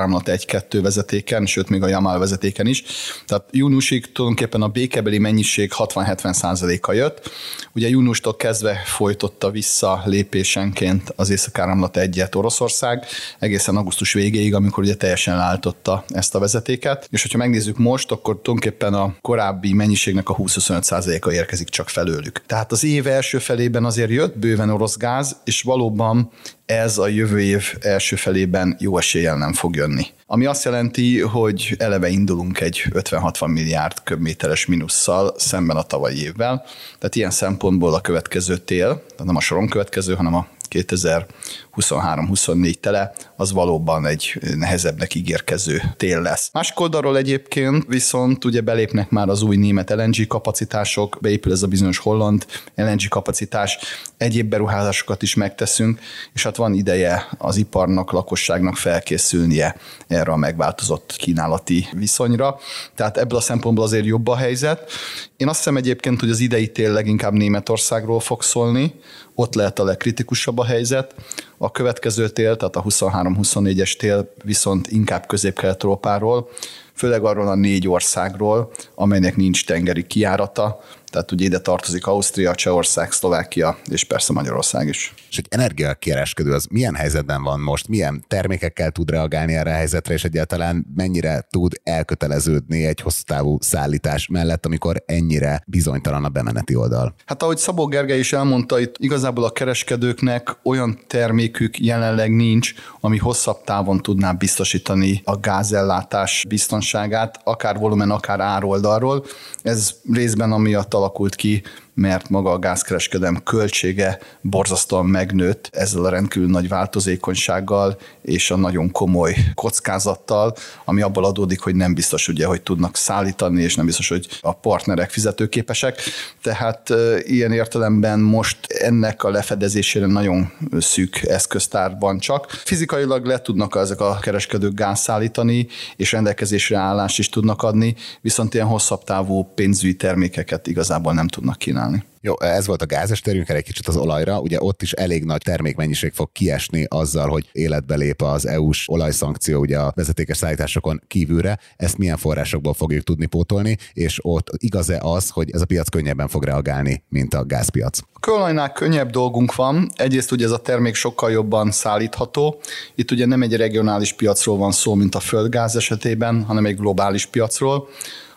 1-2 0.70 0.78
vezetéken, 0.82 1.46
sőt 1.46 1.68
még 1.68 1.82
a 1.82 1.88
Jamal 1.88 2.18
vezetéken 2.18 2.66
is. 2.66 2.84
Tehát 3.26 3.44
júniusig 3.50 4.12
tulajdonképpen 4.12 4.62
a 4.62 4.68
békebeli 4.68 5.18
mennyiség 5.18 5.72
60-70 5.76 6.32
százaléka 6.32 6.92
jött. 6.92 7.30
Ugye 7.72 7.88
júniustól 7.88 8.36
kezdve 8.36 8.82
folytotta 8.84 9.50
vissza 9.50 10.02
lépésenként 10.04 11.12
az 11.16 11.30
észak 11.30 11.56
1-et 11.58 12.36
Oroszország, 12.36 13.04
egészen 13.38 13.76
augusztus 13.76 14.12
végéig, 14.12 14.54
amikor 14.54 14.84
ugye 14.84 14.94
teljesen 14.94 15.36
leállította 15.36 16.04
ezt 16.08 16.34
a 16.34 16.38
vezetéket. 16.38 17.08
És 17.10 17.22
hogyha 17.22 17.38
megnézzük 17.38 17.78
most, 17.78 18.10
akkor 18.10 18.40
tulajdonképpen 18.40 18.94
a 18.94 19.14
korábbi 19.20 19.72
mennyiségnek 19.72 20.28
a 20.28 20.36
20-25 20.36 20.82
százaléka 20.82 21.32
érkezik 21.32 21.68
csak 21.68 21.88
felőlük. 21.88 22.42
Tehát 22.46 22.72
az 22.72 22.84
év 22.84 23.06
első 23.06 23.38
felében 23.38 23.84
azért 23.84 24.10
jött 24.10 24.38
bőven 24.38 24.70
orosz 24.70 24.96
gáz, 24.96 25.36
és 25.44 25.62
valóban 25.62 26.30
ez 26.68 26.98
a 26.98 27.06
jövő 27.08 27.40
év 27.40 27.74
első 27.80 28.16
felében 28.16 28.76
jó 28.80 28.98
eséllyel 28.98 29.36
nem 29.36 29.52
fog 29.52 29.74
jönni. 29.74 30.06
Ami 30.26 30.46
azt 30.46 30.64
jelenti, 30.64 31.20
hogy 31.20 31.74
eleve 31.78 32.08
indulunk 32.08 32.60
egy 32.60 32.84
50-60 32.90 33.52
milliárd 33.52 34.02
köbméteres 34.04 34.66
minusszal 34.66 35.34
szemben 35.36 35.76
a 35.76 35.82
tavalyi 35.82 36.22
évvel. 36.22 36.64
Tehát 36.98 37.14
ilyen 37.14 37.30
szempontból 37.30 37.94
a 37.94 38.00
következő 38.00 38.56
tél, 38.56 39.02
nem 39.24 39.36
a 39.36 39.40
soron 39.40 39.68
következő, 39.68 40.14
hanem 40.14 40.34
a 40.34 40.46
2023-24 40.70 42.74
tele, 42.74 43.12
az 43.36 43.52
valóban 43.52 44.06
egy 44.06 44.40
nehezebbnek 44.54 45.14
ígérkező 45.14 45.82
tél 45.96 46.20
lesz. 46.20 46.50
Másik 46.52 46.80
oldalról 46.80 47.16
egyébként 47.16 47.84
viszont 47.86 48.44
ugye 48.44 48.60
belépnek 48.60 49.10
már 49.10 49.28
az 49.28 49.42
új 49.42 49.56
német 49.56 49.90
LNG 49.90 50.26
kapacitások, 50.26 51.18
beépül 51.20 51.52
ez 51.52 51.62
a 51.62 51.66
bizonyos 51.66 51.98
holland 51.98 52.46
LNG 52.74 53.08
kapacitás, 53.08 53.78
egyéb 54.16 54.48
beruházásokat 54.48 55.22
is 55.22 55.34
megteszünk, 55.34 56.00
és 56.34 56.42
hát 56.42 56.56
van 56.56 56.74
ideje 56.74 57.28
az 57.38 57.56
iparnak, 57.56 58.12
lakosságnak 58.12 58.76
felkészülnie 58.76 59.76
erre 60.06 60.32
a 60.32 60.36
megváltozott 60.36 61.14
kínálati 61.16 61.88
viszonyra. 61.92 62.58
Tehát 62.94 63.16
ebből 63.16 63.38
a 63.38 63.42
szempontból 63.42 63.84
azért 63.84 64.04
jobb 64.04 64.28
a 64.28 64.36
helyzet. 64.36 64.90
Én 65.36 65.48
azt 65.48 65.56
hiszem 65.56 65.76
egyébként, 65.76 66.20
hogy 66.20 66.30
az 66.30 66.40
idei 66.40 66.72
tél 66.72 66.92
leginkább 66.92 67.32
Németországról 67.32 68.20
fog 68.20 68.42
szólni, 68.42 68.94
ott 69.38 69.54
lehet 69.54 69.78
a 69.78 69.84
legkritikusabb 69.84 70.58
a 70.58 70.64
helyzet. 70.64 71.14
A 71.58 71.70
következő 71.70 72.28
tél, 72.28 72.56
tehát 72.56 72.76
a 72.76 72.82
23-24-es 72.82 73.96
tél 73.96 74.32
viszont 74.44 74.86
inkább 74.86 75.26
közép-kelet-európáról, 75.26 76.48
főleg 76.94 77.24
arról 77.24 77.48
a 77.48 77.54
négy 77.54 77.88
országról, 77.88 78.70
amelynek 78.94 79.36
nincs 79.36 79.66
tengeri 79.66 80.06
kiárata, 80.06 80.80
tehát 81.10 81.32
ugye 81.32 81.44
ide 81.44 81.58
tartozik 81.58 82.06
Ausztria, 82.06 82.54
Csehország, 82.54 83.12
Szlovákia 83.12 83.78
és 83.90 84.04
persze 84.04 84.32
Magyarország 84.32 84.88
is. 84.88 85.14
És 85.30 85.38
egy 85.38 85.46
energiakereskedő 85.48 86.52
az 86.52 86.66
milyen 86.70 86.94
helyzetben 86.94 87.42
van 87.42 87.60
most, 87.60 87.88
milyen 87.88 88.24
termékekkel 88.28 88.90
tud 88.90 89.10
reagálni 89.10 89.54
erre 89.54 89.70
a 89.70 89.74
helyzetre, 89.74 90.14
és 90.14 90.24
egyáltalán 90.24 90.86
mennyire 90.94 91.46
tud 91.50 91.72
elköteleződni 91.82 92.86
egy 92.86 93.00
hosszú 93.00 93.22
távú 93.26 93.58
szállítás 93.60 94.28
mellett, 94.28 94.66
amikor 94.66 95.02
ennyire 95.06 95.62
bizonytalan 95.66 96.24
a 96.24 96.28
bemeneti 96.28 96.74
oldal? 96.74 97.14
Hát 97.26 97.42
ahogy 97.42 97.56
Szabó 97.56 97.86
Gergely 97.86 98.18
is 98.18 98.32
elmondta, 98.32 98.78
itt 98.78 98.94
igazából 98.98 99.44
a 99.44 99.50
kereskedőknek 99.50 100.56
olyan 100.62 100.98
termékük 101.06 101.80
jelenleg 101.80 102.34
nincs, 102.34 102.72
ami 103.00 103.16
hosszabb 103.16 103.64
távon 103.64 104.02
tudná 104.02 104.32
biztosítani 104.32 105.22
a 105.24 105.36
gázellátás 105.36 106.44
biztonságát, 106.48 107.40
akár 107.44 107.78
volumen, 107.78 108.10
akár 108.10 108.40
ároldalról. 108.40 109.24
Ez 109.62 109.94
részben 110.12 110.52
amiatt 110.52 110.94
alakult 110.98 111.38
ki, 111.40 111.62
mert 111.98 112.28
maga 112.28 112.50
a 112.50 112.58
gázkereskedem 112.58 113.42
költsége 113.44 114.18
borzasztóan 114.40 115.06
megnőtt 115.06 115.68
ezzel 115.72 116.04
a 116.04 116.08
rendkívül 116.08 116.48
nagy 116.48 116.68
változékonysággal 116.68 117.98
és 118.22 118.50
a 118.50 118.56
nagyon 118.56 118.90
komoly 118.90 119.36
kockázattal, 119.54 120.54
ami 120.84 121.02
abból 121.02 121.24
adódik, 121.24 121.60
hogy 121.60 121.74
nem 121.74 121.94
biztos 121.94 122.28
ugye, 122.28 122.46
hogy 122.46 122.62
tudnak 122.62 122.96
szállítani, 122.96 123.62
és 123.62 123.74
nem 123.74 123.86
biztos, 123.86 124.08
hogy 124.08 124.26
a 124.40 124.52
partnerek 124.52 125.10
fizetőképesek. 125.10 126.00
Tehát 126.42 126.92
ilyen 127.18 127.52
értelemben 127.52 128.20
most 128.20 128.58
ennek 128.66 129.24
a 129.24 129.30
lefedezésére 129.30 130.06
nagyon 130.06 130.52
szűk 130.78 131.22
eszköztár 131.22 131.96
van 132.00 132.18
csak. 132.18 132.50
Fizikailag 132.50 133.26
le 133.26 133.40
tudnak 133.40 133.76
ezek 133.76 134.00
a 134.00 134.18
kereskedők 134.20 134.74
gáz 134.74 135.00
szállítani, 135.00 135.66
és 135.96 136.12
rendelkezésre 136.12 136.76
állást 136.76 137.18
is 137.18 137.28
tudnak 137.28 137.62
adni, 137.62 137.94
viszont 138.20 138.54
ilyen 138.54 138.66
hosszabb 138.66 139.04
távú 139.04 139.52
pénzügyi 139.54 139.96
termékeket 139.96 140.66
igazából 140.66 141.12
nem 141.12 141.28
tudnak 141.28 141.58
kínálni 141.58 141.87
csinálni. 141.88 142.16
Jó, 142.20 142.40
ez 142.40 142.66
volt 142.66 142.82
a 142.82 142.86
gáz, 142.86 143.10
és 143.10 143.20
térjünk 143.20 143.48
el 143.48 143.56
egy 143.56 143.64
kicsit 143.64 143.88
az 143.88 143.96
olajra. 143.96 144.40
Ugye 144.40 144.56
ott 144.60 144.82
is 144.82 144.92
elég 144.92 145.24
nagy 145.24 145.42
termékmennyiség 145.42 146.12
fog 146.12 146.32
kiesni 146.32 146.84
azzal, 146.88 147.28
hogy 147.28 147.48
életbe 147.52 147.96
lép 147.96 148.22
az 148.22 148.46
EU-s 148.46 148.88
olajszankció 148.88 149.60
ugye 149.60 149.78
a 149.78 149.92
vezetékes 149.94 150.36
szállításokon 150.36 151.02
kívülre. 151.06 151.58
Ezt 151.76 151.98
milyen 151.98 152.16
forrásokból 152.16 152.74
fogjuk 152.74 153.04
tudni 153.04 153.26
pótolni, 153.26 153.76
és 153.92 154.18
ott 154.22 154.48
igaz-e 154.56 154.98
az, 155.02 155.28
hogy 155.28 155.50
ez 155.50 155.60
a 155.60 155.66
piac 155.66 155.88
könnyebben 155.88 156.28
fog 156.28 156.44
reagálni, 156.44 157.04
mint 157.08 157.34
a 157.34 157.44
gázpiac? 157.44 157.98
A 158.12 158.20
kőolajnál 158.20 158.72
könnyebb 158.72 159.10
dolgunk 159.10 159.54
van. 159.54 159.90
Egyrészt 159.96 160.32
ugye 160.32 160.44
ez 160.44 160.50
a 160.50 160.58
termék 160.58 160.94
sokkal 160.94 161.30
jobban 161.30 161.70
szállítható. 161.70 162.60
Itt 162.94 163.10
ugye 163.10 163.26
nem 163.26 163.42
egy 163.42 163.56
regionális 163.56 164.12
piacról 164.12 164.56
van 164.56 164.72
szó, 164.72 164.94
mint 164.94 165.14
a 165.14 165.20
földgáz 165.20 165.76
esetében, 165.76 166.42
hanem 166.42 166.66
egy 166.66 166.76
globális 166.76 167.26
piacról. 167.26 167.88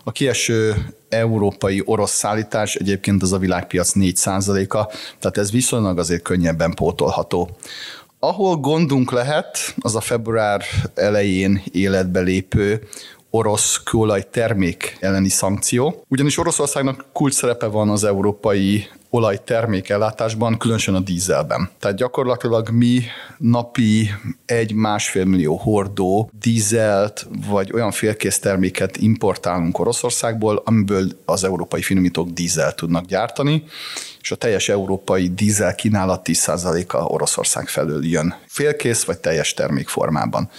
A 0.04 0.12
kieső 0.12 0.76
európai 1.10 1.82
orosz 1.86 2.12
szállítás 2.12 2.76
egyébként 2.76 3.22
az 3.22 3.32
a 3.32 3.38
világpiac 3.38 3.92
4%-a, 3.96 4.86
tehát 5.20 5.38
ez 5.38 5.52
viszonylag 5.52 6.00
azért 6.00 6.22
könnyebben 6.22 6.74
pótolható. 6.74 7.50
Ahol 8.20 8.56
gondunk 8.56 9.12
lehet, 9.12 9.58
az 9.80 9.96
a 9.96 10.02
február 10.02 10.64
elején 10.96 11.64
életbe 11.72 12.20
lépő 12.20 12.88
orosz 13.32 13.82
kőolaj 13.84 14.30
termék 14.32 14.98
elleni 15.00 15.30
szankció. 15.30 16.06
Ugyanis 16.08 16.38
Oroszországnak 16.38 17.06
kulcs 17.14 17.34
szerepe 17.34 17.66
van 17.66 17.90
az 17.90 18.04
európai 18.04 18.88
olajtermékellátásban, 19.14 20.58
különösen 20.58 20.96
a 20.96 21.00
dízelben. 21.00 21.70
Tehát 21.80 21.98
gyakorlatilag 21.98 22.70
mi 22.70 23.02
napi 23.38 24.10
egy-másfél 24.46 25.26
millió 25.26 25.56
hordó 25.56 26.30
dízelt, 26.40 27.28
vagy 27.48 27.72
olyan 27.74 27.92
félkész 27.92 28.40
terméket 28.40 28.98
importálunk 28.98 29.80
Oroszországból, 29.80 30.62
amiből 30.66 31.08
az 31.26 31.44
európai 31.44 31.82
finomítók 31.82 32.30
dízelt 32.30 32.76
tudnak 32.76 33.06
gyártani, 33.06 33.64
és 34.22 34.32
a 34.32 34.36
teljes 34.36 34.70
európai 34.70 35.30
dízel 35.34 35.76
kínálat 35.76 36.22
10%-a 36.30 36.98
Oroszország 36.98 37.68
felől 37.68 38.06
jön. 38.06 38.36
Félkész 38.48 39.04
vagy 39.04 39.20
teljes 39.20 39.54
termékformában. 39.54 40.50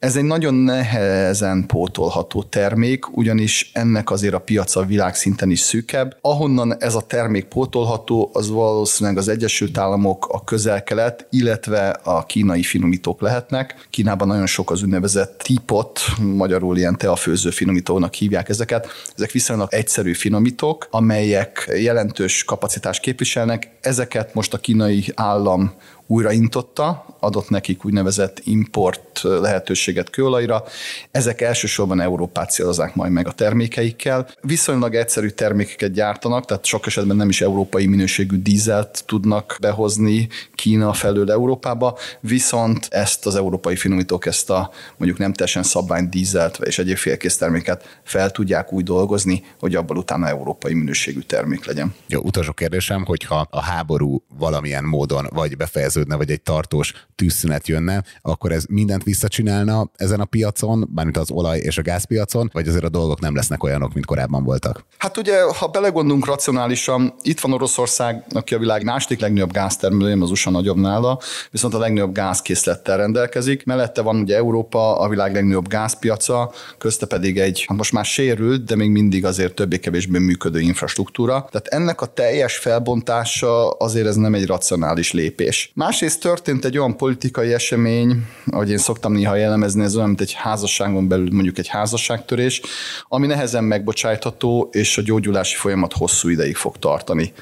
Ez 0.00 0.16
egy 0.16 0.24
nagyon 0.24 0.54
nehezen 0.54 1.66
pótolható 1.66 2.42
termék, 2.42 3.16
ugyanis 3.16 3.70
ennek 3.72 4.10
azért 4.10 4.34
a 4.34 4.38
piaca 4.38 4.84
világszinten 4.84 5.50
is 5.50 5.60
szűkebb. 5.60 6.16
Ahonnan 6.20 6.82
ez 6.82 6.94
a 6.94 7.00
termék 7.00 7.44
pótolható, 7.44 8.30
az 8.32 8.50
valószínűleg 8.50 9.18
az 9.18 9.28
Egyesült 9.28 9.78
Államok, 9.78 10.26
a 10.28 10.44
közel-kelet, 10.44 11.26
illetve 11.30 11.88
a 11.88 12.26
kínai 12.26 12.62
finomítók 12.62 13.20
lehetnek. 13.20 13.86
Kínában 13.90 14.28
nagyon 14.28 14.46
sok 14.46 14.70
az 14.70 14.82
úgynevezett 14.82 15.42
típot, 15.42 16.00
magyarul 16.34 16.76
ilyen 16.76 16.98
teafőző 16.98 17.50
finomítónak 17.50 18.14
hívják 18.14 18.48
ezeket. 18.48 18.88
Ezek 19.16 19.30
viszonylag 19.30 19.68
egyszerű 19.70 20.12
finomítók, 20.12 20.88
amelyek 20.90 21.72
jelentős 21.80 22.44
kapacitást 22.44 23.00
képviselnek. 23.00 23.70
Ezeket 23.80 24.34
most 24.34 24.54
a 24.54 24.58
kínai 24.58 25.04
állam 25.14 25.72
újraintotta, 26.06 27.06
adott 27.20 27.48
nekik 27.48 27.84
úgynevezett 27.84 28.40
import 28.44 29.09
lehetőséget 29.22 30.10
kőolajra. 30.10 30.64
Ezek 31.10 31.40
elsősorban 31.40 32.00
Európát 32.00 32.50
célozzák 32.50 32.94
majd 32.94 33.12
meg 33.12 33.26
a 33.26 33.32
termékeikkel. 33.32 34.28
Viszonylag 34.40 34.94
egyszerű 34.94 35.28
termékeket 35.28 35.92
gyártanak, 35.92 36.44
tehát 36.44 36.64
sok 36.64 36.86
esetben 36.86 37.16
nem 37.16 37.28
is 37.28 37.40
európai 37.40 37.86
minőségű 37.86 38.42
dízelt 38.42 39.02
tudnak 39.06 39.56
behozni 39.60 40.28
Kína 40.54 40.92
felől 40.92 41.30
Európába, 41.30 41.98
viszont 42.20 42.86
ezt 42.90 43.26
az 43.26 43.34
európai 43.36 43.76
finomítók 43.76 44.26
ezt 44.26 44.50
a 44.50 44.70
mondjuk 44.96 45.20
nem 45.20 45.32
teljesen 45.32 45.62
szabvány 45.62 46.08
dízelt 46.08 46.58
és 46.58 46.78
egyéb 46.78 46.96
félkész 46.96 47.36
terméket 47.36 48.00
fel 48.04 48.30
tudják 48.30 48.72
úgy 48.72 48.84
dolgozni, 48.84 49.44
hogy 49.58 49.74
abból 49.74 49.96
utána 49.96 50.28
európai 50.28 50.74
minőségű 50.74 51.20
termék 51.20 51.64
legyen. 51.64 51.94
Jó, 52.06 52.20
utolsó 52.20 52.52
kérdésem, 52.52 53.04
hogyha 53.04 53.46
a 53.50 53.60
háború 53.60 54.22
valamilyen 54.38 54.84
módon 54.84 55.26
vagy 55.30 55.56
befejező 55.56 56.00
befejeződne, 56.00 56.16
vagy 56.16 56.30
egy 56.30 56.42
tartós 56.42 56.92
tűzszünet 57.14 57.68
jönne, 57.68 58.04
akkor 58.22 58.52
ez 58.52 58.64
mindent 58.68 59.02
visszacsinálna 59.10 59.90
ezen 59.96 60.20
a 60.20 60.24
piacon, 60.24 60.88
bármint 60.94 61.16
az 61.16 61.30
olaj 61.30 61.58
és 61.58 61.78
a 61.78 61.82
gázpiacon, 61.82 62.50
vagy 62.52 62.68
azért 62.68 62.84
a 62.84 62.88
dolgok 62.88 63.20
nem 63.20 63.34
lesznek 63.34 63.62
olyanok, 63.62 63.94
mint 63.94 64.06
korábban 64.06 64.44
voltak? 64.44 64.84
Hát 64.98 65.16
ugye, 65.16 65.42
ha 65.58 65.66
belegondolunk 65.66 66.26
racionálisan, 66.26 67.14
itt 67.22 67.40
van 67.40 67.52
Oroszország, 67.52 68.24
aki 68.34 68.54
a 68.54 68.58
világ 68.58 68.84
második 68.84 69.20
legnagyobb 69.20 69.52
gáztermelője, 69.52 70.16
az 70.20 70.30
USA 70.30 70.50
nagyobb 70.50 70.76
nála, 70.76 71.18
viszont 71.50 71.74
a 71.74 71.78
legnagyobb 71.78 72.14
gázkészlettel 72.14 72.96
rendelkezik. 72.96 73.64
Mellette 73.64 74.02
van 74.02 74.16
ugye 74.20 74.36
Európa, 74.36 74.98
a 74.98 75.08
világ 75.08 75.34
legnagyobb 75.34 75.68
gázpiaca, 75.68 76.52
közte 76.78 77.06
pedig 77.06 77.38
egy, 77.38 77.64
hát 77.68 77.76
most 77.76 77.92
már 77.92 78.04
sérült, 78.04 78.64
de 78.64 78.76
még 78.76 78.90
mindig 78.90 79.24
azért 79.24 79.54
többé-kevésbé 79.54 80.18
működő 80.18 80.60
infrastruktúra. 80.60 81.48
Tehát 81.50 81.66
ennek 81.66 82.00
a 82.00 82.06
teljes 82.06 82.56
felbontása 82.56 83.70
azért 83.70 84.06
ez 84.06 84.16
nem 84.16 84.34
egy 84.34 84.46
racionális 84.46 85.12
lépés. 85.12 85.72
Másrészt 85.74 86.20
történt 86.20 86.64
egy 86.64 86.78
olyan 86.78 86.96
politikai 86.96 87.52
esemény, 87.52 88.26
ahogy 88.46 88.70
én 88.70 88.78
szoktam 88.90 89.12
néha 89.12 89.36
jellemezni, 89.36 89.82
ez 89.82 89.96
olyan, 89.96 90.08
mint 90.08 90.20
egy 90.20 90.32
házasságon 90.32 91.08
belül 91.08 91.28
mondjuk 91.32 91.58
egy 91.58 91.68
házasságtörés, 91.68 92.60
ami 93.08 93.26
nehezen 93.26 93.64
megbocsájtható, 93.64 94.68
és 94.72 94.98
a 94.98 95.02
gyógyulási 95.02 95.56
folyamat 95.56 95.92
hosszú 95.92 96.28
ideig 96.28 96.56
fog 96.56 96.76
tartani. 96.78 97.32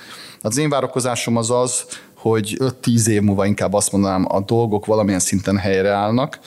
Az 0.41 0.57
én 0.57 0.69
várakozásom 0.69 1.37
az 1.37 1.51
az, 1.51 1.85
hogy 2.15 2.57
5-10 2.59 3.07
év 3.07 3.23
múlva 3.23 3.47
inkább 3.47 3.73
azt 3.73 3.93
mondanám, 3.93 4.27
a 4.29 4.41
dolgok 4.41 4.87
valamilyen 4.87 5.21
szinten 5.21 5.57
helyreállnak, 5.57 6.39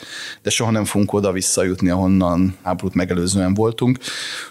de 0.42 0.50
soha 0.50 0.70
nem 0.70 0.84
fogunk 0.84 1.12
oda 1.12 1.32
visszajutni, 1.32 1.90
ahonnan 1.90 2.56
háborút 2.62 2.94
megelőzően 2.94 3.54
voltunk. 3.54 3.98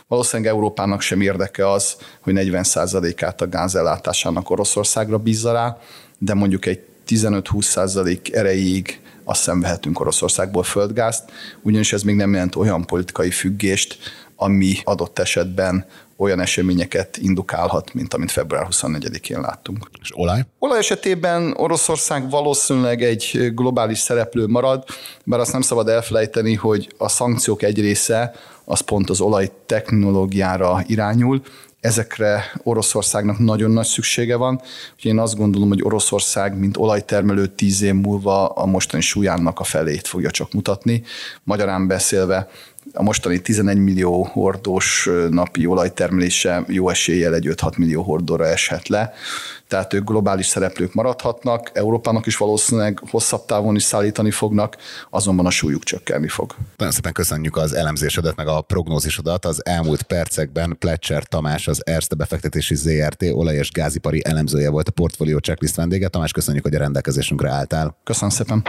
Valószínűleg 0.07 0.51
Európának 0.51 1.01
sem 1.01 1.21
érdeke 1.21 1.71
az, 1.71 1.95
hogy 2.21 2.33
40%-át 2.37 3.41
a 3.41 3.49
gázellátásának 3.49 4.49
Oroszországra 4.49 5.17
bízza 5.17 5.51
rá, 5.51 5.77
de 6.17 6.33
mondjuk 6.33 6.65
egy 6.65 6.79
15-20% 7.07 8.33
erejéig 8.33 9.00
azt 9.23 9.41
szenvehetünk 9.41 9.99
Oroszországból 9.99 10.63
földgázt, 10.63 11.31
ugyanis 11.61 11.93
ez 11.93 12.01
még 12.01 12.15
nem 12.15 12.33
jelent 12.33 12.55
olyan 12.55 12.85
politikai 12.85 13.31
függést, 13.31 13.97
ami 14.35 14.75
adott 14.83 15.19
esetben 15.19 15.85
olyan 16.21 16.39
eseményeket 16.39 17.17
indukálhat, 17.17 17.93
mint 17.93 18.13
amit 18.13 18.31
február 18.31 18.67
24-én 18.69 19.39
láttunk. 19.39 19.89
És 20.01 20.17
olaj? 20.17 20.45
Olaj 20.59 20.77
esetében 20.77 21.53
Oroszország 21.57 22.29
valószínűleg 22.29 23.03
egy 23.03 23.51
globális 23.55 23.99
szereplő 23.99 24.47
marad, 24.47 24.83
bár 25.23 25.39
azt 25.39 25.51
nem 25.51 25.61
szabad 25.61 25.87
elfelejteni, 25.87 26.53
hogy 26.53 26.93
a 26.97 27.09
szankciók 27.09 27.63
egy 27.63 27.79
része 27.79 28.33
az 28.71 28.79
pont 28.79 29.09
az 29.09 29.21
olaj 29.21 29.51
technológiára 29.65 30.83
irányul, 30.87 31.41
ezekre 31.79 32.43
Oroszországnak 32.63 33.39
nagyon 33.39 33.71
nagy 33.71 33.85
szüksége 33.85 34.35
van. 34.35 34.61
Úgyhogy 34.93 35.11
én 35.11 35.19
azt 35.19 35.37
gondolom, 35.37 35.67
hogy 35.67 35.83
Oroszország, 35.83 36.57
mint 36.57 36.77
olajtermelő 36.77 37.47
tíz 37.47 37.81
év 37.81 37.93
múlva 37.93 38.47
a 38.47 38.65
mostani 38.65 39.01
súlyának 39.01 39.59
a 39.59 39.63
felét 39.63 40.07
fogja 40.07 40.31
csak 40.31 40.53
mutatni. 40.53 41.03
Magyarán 41.43 41.87
beszélve 41.87 42.49
a 42.93 43.03
mostani 43.03 43.41
11 43.41 43.77
millió 43.77 44.23
hordós 44.23 45.09
napi 45.29 45.65
olajtermelése 45.65 46.63
jó 46.67 46.89
eséllyel 46.89 47.33
egy 47.33 47.47
5-6 47.49 47.77
millió 47.77 48.01
hordóra 48.01 48.47
eshet 48.47 48.87
le. 48.87 49.13
Tehát 49.67 49.93
ők 49.93 50.03
globális 50.03 50.45
szereplők 50.45 50.93
maradhatnak, 50.93 51.71
Európának 51.73 52.25
is 52.25 52.37
valószínűleg 52.37 53.01
hosszabb 53.09 53.45
távon 53.45 53.75
is 53.75 53.83
szállítani 53.83 54.31
fognak, 54.31 54.77
azonban 55.09 55.45
a 55.45 55.49
súlyuk 55.49 55.83
csökkenni 55.83 56.27
fog. 56.27 56.55
Nagyon 56.77 56.93
szépen 56.93 57.13
köszönjük 57.13 57.57
az 57.57 57.73
elemzésedet, 57.73 58.35
meg 58.35 58.47
a 58.47 58.61
prognózisodat. 58.61 59.45
Az 59.45 59.65
elmúlt 59.65 60.01
percekben 60.01 60.75
Pletcher 60.79 61.23
Tamás, 61.23 61.67
az 61.67 61.81
Erste 61.85 62.15
befektetési 62.15 62.75
ZRT 62.75 63.23
olaj- 63.23 63.55
és 63.55 63.71
gázipari 63.71 64.21
elemzője 64.25 64.69
volt 64.69 64.87
a 64.87 64.91
portfólió 64.91 65.37
checklist 65.37 65.75
vendége. 65.75 66.07
Tamás, 66.07 66.31
köszönjük, 66.31 66.63
hogy 66.63 66.75
a 66.75 66.79
rendelkezésünkre 66.79 67.49
álltál. 67.49 67.97
Köszönöm 68.03 68.29
szépen. 68.29 68.63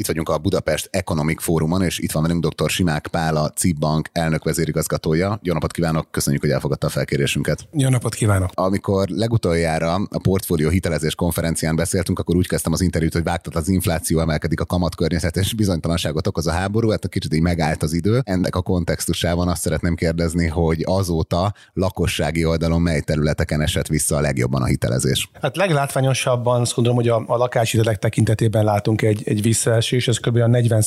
Itt 0.00 0.06
vagyunk 0.06 0.28
a 0.28 0.38
Budapest 0.38 0.88
Economic 0.92 1.42
Fórumon, 1.42 1.82
és 1.82 1.98
itt 1.98 2.12
van 2.12 2.22
velünk 2.22 2.46
dr. 2.46 2.70
Simák 2.70 3.06
Pál, 3.06 3.36
a 3.36 3.48
CIP 3.48 3.78
Bank 3.78 4.08
elnök 4.12 4.44
vezérigazgatója. 4.44 5.38
Jó 5.42 5.52
napot 5.52 5.72
kívánok, 5.72 6.10
köszönjük, 6.10 6.42
hogy 6.42 6.50
elfogadta 6.50 6.86
a 6.86 6.90
felkérésünket. 6.90 7.68
Jó 7.72 7.88
napot 7.88 8.14
kívánok! 8.14 8.50
Amikor 8.54 9.08
legutoljára 9.08 9.94
a 9.94 10.18
portfólió 10.22 10.68
hitelezés 10.68 11.14
konferencián 11.14 11.76
beszéltünk, 11.76 12.18
akkor 12.18 12.36
úgy 12.36 12.46
kezdtem 12.46 12.72
az 12.72 12.80
interjút, 12.80 13.12
hogy 13.12 13.22
vágtat 13.22 13.56
az 13.56 13.68
infláció, 13.68 14.20
emelkedik 14.20 14.60
a 14.60 14.64
kamatkörnyezet, 14.64 15.36
és 15.36 15.54
bizonytalanságot 15.54 16.26
okoz 16.26 16.46
a 16.46 16.52
háború, 16.52 16.90
hát 16.90 17.04
a 17.04 17.08
kicsit 17.08 17.34
így 17.34 17.42
megállt 17.42 17.82
az 17.82 17.92
idő. 17.92 18.20
Ennek 18.24 18.56
a 18.56 18.62
kontextusában 18.62 19.48
azt 19.48 19.62
szeretném 19.62 19.94
kérdezni, 19.94 20.46
hogy 20.46 20.82
azóta 20.86 21.54
lakossági 21.72 22.44
oldalon 22.44 22.80
mely 22.80 23.00
területeken 23.00 23.60
esett 23.60 23.86
vissza 23.86 24.16
a 24.16 24.20
legjobban 24.20 24.62
a 24.62 24.66
hitelezés? 24.66 25.30
Hát 25.40 25.56
leglátványosabban 25.56 26.60
azt 26.60 26.74
gondolom, 26.74 26.98
hogy 26.98 27.08
a, 27.08 27.24
a 27.26 27.36
lakáshitelek 27.36 27.98
tekintetében 27.98 28.64
látunk 28.64 29.02
egy, 29.02 29.22
egy 29.24 29.42
visszaesés 29.90 30.08
esés, 30.08 30.08
ez 30.08 30.18
kb. 30.18 30.50
40 30.50 30.82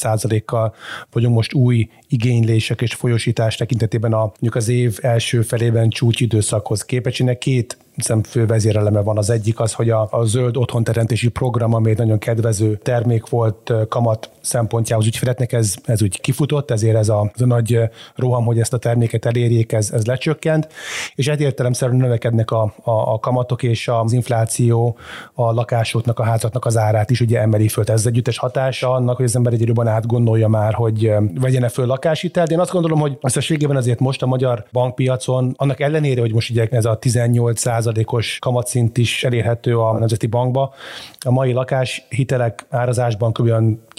kal 0.46 0.75
vagyunk 1.12 1.36
most 1.36 1.53
új 1.53 1.89
igénylések 2.10 2.81
és 2.81 2.93
folyosítás 2.93 3.55
tekintetében 3.55 4.13
a, 4.13 4.20
mondjuk 4.20 4.55
az 4.55 4.67
év 4.67 4.98
első 5.01 5.41
felében 5.41 5.89
csúcsidőszakhoz 5.89 6.86
képest. 6.86 7.38
két 7.38 7.77
hiszem 8.01 8.24
fő 8.24 8.46
vezéreleme 8.46 9.01
van. 9.01 9.17
Az 9.17 9.29
egyik 9.29 9.60
az, 9.60 9.74
hogy 9.74 9.89
a, 9.89 10.08
a 10.12 10.24
zöld 10.24 10.58
otthonteremtési 10.58 11.29
program, 11.29 11.74
ami 11.74 11.89
egy 11.89 11.98
nagyon 11.98 12.17
kedvező 12.17 12.79
termék 12.84 13.29
volt 13.29 13.74
kamat 13.89 14.29
szempontjához 14.41 15.05
ügyfeleknek, 15.05 15.53
ez, 15.53 15.75
ez 15.84 16.01
úgy 16.01 16.22
kifutott, 16.22 16.72
ezért 16.72 16.96
ez 16.96 17.10
a, 17.10 17.31
ez 17.36 17.41
a 17.41 17.46
nagy 17.46 17.79
roham, 18.15 18.45
hogy 18.45 18.60
ezt 18.60 18.73
a 18.73 18.78
terméket 18.78 19.26
elérjék, 19.26 19.71
ez, 19.71 19.91
ez 19.91 20.06
lecsökkent, 20.06 20.67
és 21.15 21.28
egy 21.28 21.41
értelemszerűen 21.41 21.97
növekednek 21.97 22.52
a, 22.52 22.73
a, 22.84 22.91
a 22.91 23.19
kamatok 23.19 23.63
és 23.63 23.88
az 23.88 24.13
infláció 24.13 24.97
a 25.34 25.52
lakásoknak, 25.52 26.19
a 26.19 26.23
házaknak 26.23 26.65
az 26.65 26.78
árát 26.78 27.10
is 27.10 27.21
ugye 27.21 27.39
emeli 27.39 27.67
föl. 27.67 27.84
Ez 27.88 28.06
együttes 28.06 28.38
hatása 28.38 28.91
annak, 28.91 29.15
hogy 29.15 29.26
az 29.26 29.36
ember 29.36 29.54
egy 29.54 29.67
jobban 29.67 29.88
átgondolja 29.88 30.47
már, 30.47 30.73
hogy 30.73 31.12
vegyene 31.39 31.69
föl 31.69 31.86
lakáshitel. 31.86 32.45
De 32.45 32.54
én 32.54 32.60
azt 32.60 32.71
gondolom, 32.71 32.99
hogy 32.99 33.17
összességében 33.21 33.76
azért 33.76 33.99
most 33.99 34.21
a 34.21 34.26
magyar 34.26 34.65
bankpiacon, 34.71 35.54
annak 35.58 35.80
ellenére, 35.80 36.21
hogy 36.21 36.34
most 36.34 36.49
ugye 36.49 36.67
ez 36.71 36.86
a 36.86 36.95
18 36.95 37.60
százalékos 37.91 38.39
kamatszint 38.39 38.97
is 38.97 39.23
elérhető 39.23 39.80
a 39.80 39.97
Nemzeti 39.97 40.27
Bankba. 40.27 40.73
A 41.19 41.32
mai 41.32 41.51
lakáshitelek 41.51 42.65
árazásban 42.69 43.32
kb. 43.32 43.51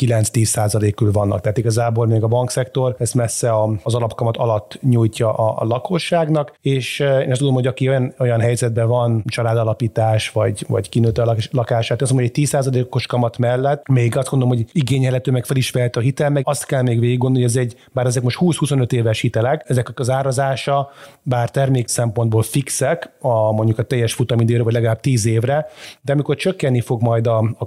9-10 0.06 0.44
százalék 0.44 1.00
vannak. 1.00 1.40
Tehát 1.40 1.58
igazából 1.58 2.06
még 2.06 2.22
a 2.22 2.26
bankszektor 2.26 2.94
ezt 2.98 3.14
messze 3.14 3.52
az 3.82 3.94
alapkamat 3.94 4.36
alatt 4.36 4.78
nyújtja 4.82 5.32
a, 5.32 5.64
lakosságnak, 5.64 6.58
és 6.60 7.00
eh, 7.00 7.22
én 7.22 7.30
azt 7.30 7.38
tudom, 7.38 7.54
hogy 7.54 7.66
aki 7.66 7.88
olyan, 7.88 8.14
olyan 8.18 8.40
helyzetben 8.40 8.88
van, 8.88 9.22
családalapítás, 9.26 10.30
vagy, 10.30 10.64
vagy 10.68 10.88
kinőtt 10.88 11.18
a 11.18 11.36
lakását, 11.50 12.02
azt 12.02 12.10
mondom, 12.12 12.16
hogy 12.16 12.24
egy 12.24 12.32
10 12.32 12.48
százalékos 12.48 13.06
kamat 13.06 13.38
mellett 13.38 13.88
még 13.88 14.16
azt 14.16 14.28
gondolom, 14.28 14.56
hogy 14.56 14.66
igényelhető, 14.72 15.30
meg 15.30 15.44
fel 15.44 15.56
is 15.56 15.72
a 15.92 16.00
hitel, 16.00 16.30
meg 16.30 16.42
azt 16.46 16.66
kell 16.66 16.82
még 16.82 17.00
végig 17.00 17.18
gondolni, 17.18 17.46
hogy 17.46 17.56
ez 17.56 17.62
egy, 17.62 17.76
bár 17.92 18.06
ezek 18.06 18.22
most 18.22 18.38
20-25 18.40 18.92
éves 18.92 19.20
hitelek, 19.20 19.64
ezek 19.66 19.90
az 19.94 20.10
árazása, 20.10 20.90
bár 21.22 21.50
termék 21.50 21.88
szempontból 21.88 22.42
fixek, 22.42 23.10
a 23.20 23.52
mondjuk 23.52 23.78
a 23.78 23.82
teljes 23.82 24.12
futamidőre, 24.12 24.62
vagy 24.62 24.72
legalább 24.72 25.00
10 25.00 25.26
évre, 25.26 25.66
de 26.00 26.12
amikor 26.12 26.36
csökkenni 26.36 26.80
fog 26.80 27.02
majd 27.02 27.26
a, 27.26 27.54
a 27.58 27.66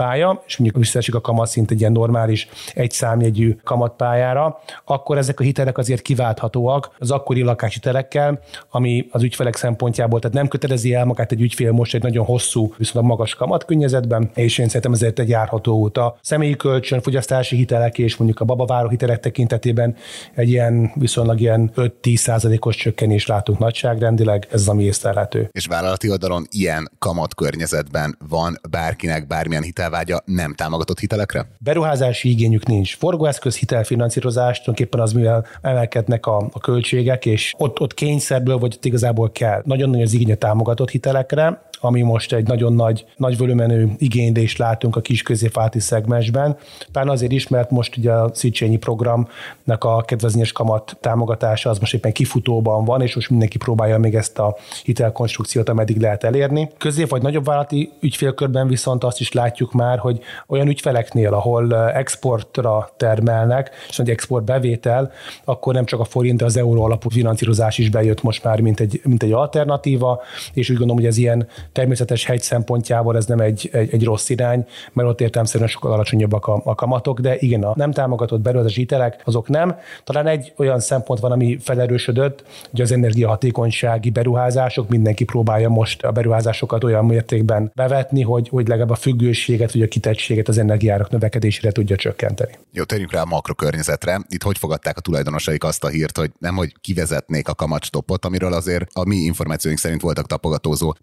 kamatpálya, 0.00 0.42
és 0.46 0.56
mondjuk 0.56 0.82
visszaesik 0.82 1.14
a 1.14 1.20
kamatszint 1.20 1.70
egy 1.70 1.80
ilyen 1.80 1.92
normális 1.92 2.48
egyszámjegyű 2.74 3.56
kamatpályára, 3.64 4.60
akkor 4.84 5.18
ezek 5.18 5.40
a 5.40 5.42
hitelek 5.42 5.78
azért 5.78 6.02
kiválthatóak 6.02 6.90
az 6.98 7.10
akkori 7.10 7.42
lakáshitelekkel, 7.42 8.40
ami 8.70 9.08
az 9.10 9.22
ügyfelek 9.22 9.56
szempontjából, 9.56 10.20
tehát 10.20 10.36
nem 10.36 10.48
kötelezi 10.48 10.94
el 10.94 11.04
magát 11.04 11.32
egy 11.32 11.40
ügyfél 11.40 11.72
most 11.72 11.94
egy 11.94 12.02
nagyon 12.02 12.24
hosszú, 12.24 12.74
viszont 12.76 13.04
a 13.04 13.08
magas 13.08 13.34
kamatkörnyezetben, 13.34 14.30
és 14.34 14.58
én 14.58 14.66
szerintem 14.66 14.92
ezért 14.92 15.18
egy 15.18 15.28
járható 15.28 15.78
út. 15.78 15.98
A 15.98 16.18
személyi 16.22 16.56
kölcsön, 16.56 17.00
fogyasztási 17.00 17.56
hitelek 17.56 17.98
és 17.98 18.16
mondjuk 18.16 18.40
a 18.40 18.44
babaváró 18.44 18.88
hitelek 18.88 19.20
tekintetében 19.20 19.96
egy 20.34 20.48
ilyen 20.48 20.92
viszonylag 20.94 21.40
ilyen 21.40 21.70
5-10 21.76 22.16
százalékos 22.16 22.76
csökkenés 22.76 23.26
látunk 23.26 23.58
nagyságrendileg, 23.58 24.46
ez 24.50 24.60
az, 24.60 24.68
ami 24.68 24.84
észlelhető. 24.84 25.48
És 25.52 25.66
vállalati 25.66 26.10
oldalon 26.10 26.46
ilyen 26.50 26.90
kamatkörnyezetben 26.98 28.16
van 28.28 28.60
bárkinek 28.70 29.26
bármilyen 29.26 29.62
hitelvágya 29.90 30.22
nem 30.24 30.54
támogatott 30.54 30.98
hitelekre? 30.98 31.46
Beruházási 31.58 32.30
igényük 32.30 32.66
nincs. 32.66 32.96
Forgóeszköz 32.96 33.56
hitelfinanszírozás, 33.56 34.60
tulajdonképpen 34.60 35.00
az, 35.00 35.12
mivel 35.12 35.46
emelkednek 35.60 36.26
a, 36.26 36.48
a 36.52 36.60
költségek, 36.60 37.26
és 37.26 37.54
ott, 37.58 37.80
ott 37.80 37.94
kényszerből, 37.94 38.58
vagy 38.58 38.74
ott 38.76 38.84
igazából 38.84 39.32
kell. 39.32 39.62
Nagyon 39.64 39.90
nagy 39.90 40.02
az 40.02 40.12
igény 40.12 40.32
a 40.32 40.34
támogatott 40.34 40.90
hitelekre, 40.90 41.69
ami 41.80 42.02
most 42.02 42.32
egy 42.32 42.46
nagyon 42.46 42.72
nagy, 42.72 43.04
nagy 43.16 43.38
volumenű 43.38 43.86
igénylést 43.98 44.58
látunk 44.58 44.96
a 44.96 45.00
kis 45.00 45.22
középváti 45.22 45.80
szegmensben. 45.80 46.56
Pár 46.92 47.08
azért 47.08 47.32
is, 47.32 47.48
mert 47.48 47.70
most 47.70 47.96
ugye 47.96 48.12
a 48.12 48.30
Széchenyi 48.34 48.76
programnak 48.76 49.84
a 49.84 50.02
kedvezményes 50.02 50.52
kamat 50.52 50.96
támogatása 51.00 51.70
az 51.70 51.78
most 51.78 51.94
éppen 51.94 52.12
kifutóban 52.12 52.84
van, 52.84 53.02
és 53.02 53.14
most 53.14 53.30
mindenki 53.30 53.58
próbálja 53.58 53.98
még 53.98 54.14
ezt 54.14 54.38
a 54.38 54.56
hitelkonstrukciót, 54.84 55.68
ameddig 55.68 56.00
lehet 56.00 56.24
elérni. 56.24 56.70
Közép 56.78 57.08
vagy 57.08 57.22
nagyobb 57.22 57.44
vállalati 57.44 57.92
ügyfélkörben 58.00 58.68
viszont 58.68 59.04
azt 59.04 59.20
is 59.20 59.32
látjuk 59.32 59.72
már, 59.72 59.98
hogy 59.98 60.20
olyan 60.46 60.68
ügyfeleknél, 60.68 61.34
ahol 61.34 61.90
exportra 61.90 62.90
termelnek, 62.96 63.70
és 63.88 63.98
egy 63.98 64.10
export 64.10 64.44
bevétel, 64.44 65.10
akkor 65.44 65.74
nem 65.74 65.84
csak 65.84 66.00
a 66.00 66.04
forint, 66.04 66.38
de 66.38 66.44
az 66.44 66.56
euró 66.56 66.82
alapú 66.82 67.08
finanszírozás 67.08 67.78
is 67.78 67.90
bejött 67.90 68.22
most 68.22 68.44
már, 68.44 68.60
mint 68.60 68.80
egy, 68.80 69.00
mint 69.04 69.22
egy 69.22 69.32
alternatíva, 69.32 70.20
és 70.52 70.70
úgy 70.70 70.76
gondolom, 70.76 71.02
hogy 71.02 71.10
ez 71.10 71.16
ilyen 71.16 71.48
természetes 71.72 72.24
hegy 72.24 72.42
szempontjából 72.42 73.16
ez 73.16 73.26
nem 73.26 73.40
egy, 73.40 73.68
egy, 73.72 73.92
egy 73.92 74.04
rossz 74.04 74.28
irány, 74.28 74.66
mert 74.92 75.08
ott 75.08 75.20
értelmszerűen 75.20 75.68
sokkal 75.68 75.92
alacsonyabbak 75.92 76.46
a, 76.46 76.60
a 76.64 76.74
kamatok, 76.74 77.20
de 77.20 77.36
igen, 77.38 77.62
a 77.62 77.72
nem 77.76 77.92
támogatott 77.92 78.40
beruházási 78.40 78.80
hitelek, 78.80 79.22
azok 79.24 79.48
nem. 79.48 79.76
Talán 80.04 80.26
egy 80.26 80.52
olyan 80.56 80.80
szempont 80.80 81.20
van, 81.20 81.32
ami 81.32 81.58
felerősödött, 81.60 82.44
hogy 82.70 82.80
az 82.80 82.92
energiahatékonysági 82.92 84.10
beruházások, 84.10 84.88
mindenki 84.88 85.24
próbálja 85.24 85.68
most 85.68 86.02
a 86.02 86.10
beruházásokat 86.10 86.84
olyan 86.84 87.04
mértékben 87.04 87.72
bevetni, 87.74 88.22
hogy, 88.22 88.48
hogy 88.48 88.68
legalább 88.68 88.90
a 88.90 88.94
függőséget 88.94 89.72
vagy 89.72 89.82
a 89.82 89.88
kitettséget 89.88 90.48
az 90.48 90.58
energiárak 90.58 91.10
növekedésére 91.10 91.72
tudja 91.72 91.96
csökkenteni. 91.96 92.58
Jó, 92.72 92.84
térjünk 92.84 93.12
rá 93.12 93.20
a 93.20 93.24
makrokörnyezetre. 93.24 94.20
Itt 94.28 94.42
hogy 94.42 94.58
fogadták 94.58 94.96
a 94.96 95.00
tulajdonosaik 95.00 95.64
azt 95.64 95.84
a 95.84 95.88
hírt, 95.88 96.16
hogy 96.16 96.30
nem, 96.38 96.56
hogy 96.56 96.74
kivezetnék 96.80 97.48
a 97.48 97.54
kamatstoppot, 97.54 98.24
amiről 98.24 98.52
azért 98.52 98.86
a 98.92 99.06
mi 99.06 99.16
információink 99.16 99.78
szerint 99.80 100.00
voltak 100.00 100.26
tapogatózó 100.26 100.94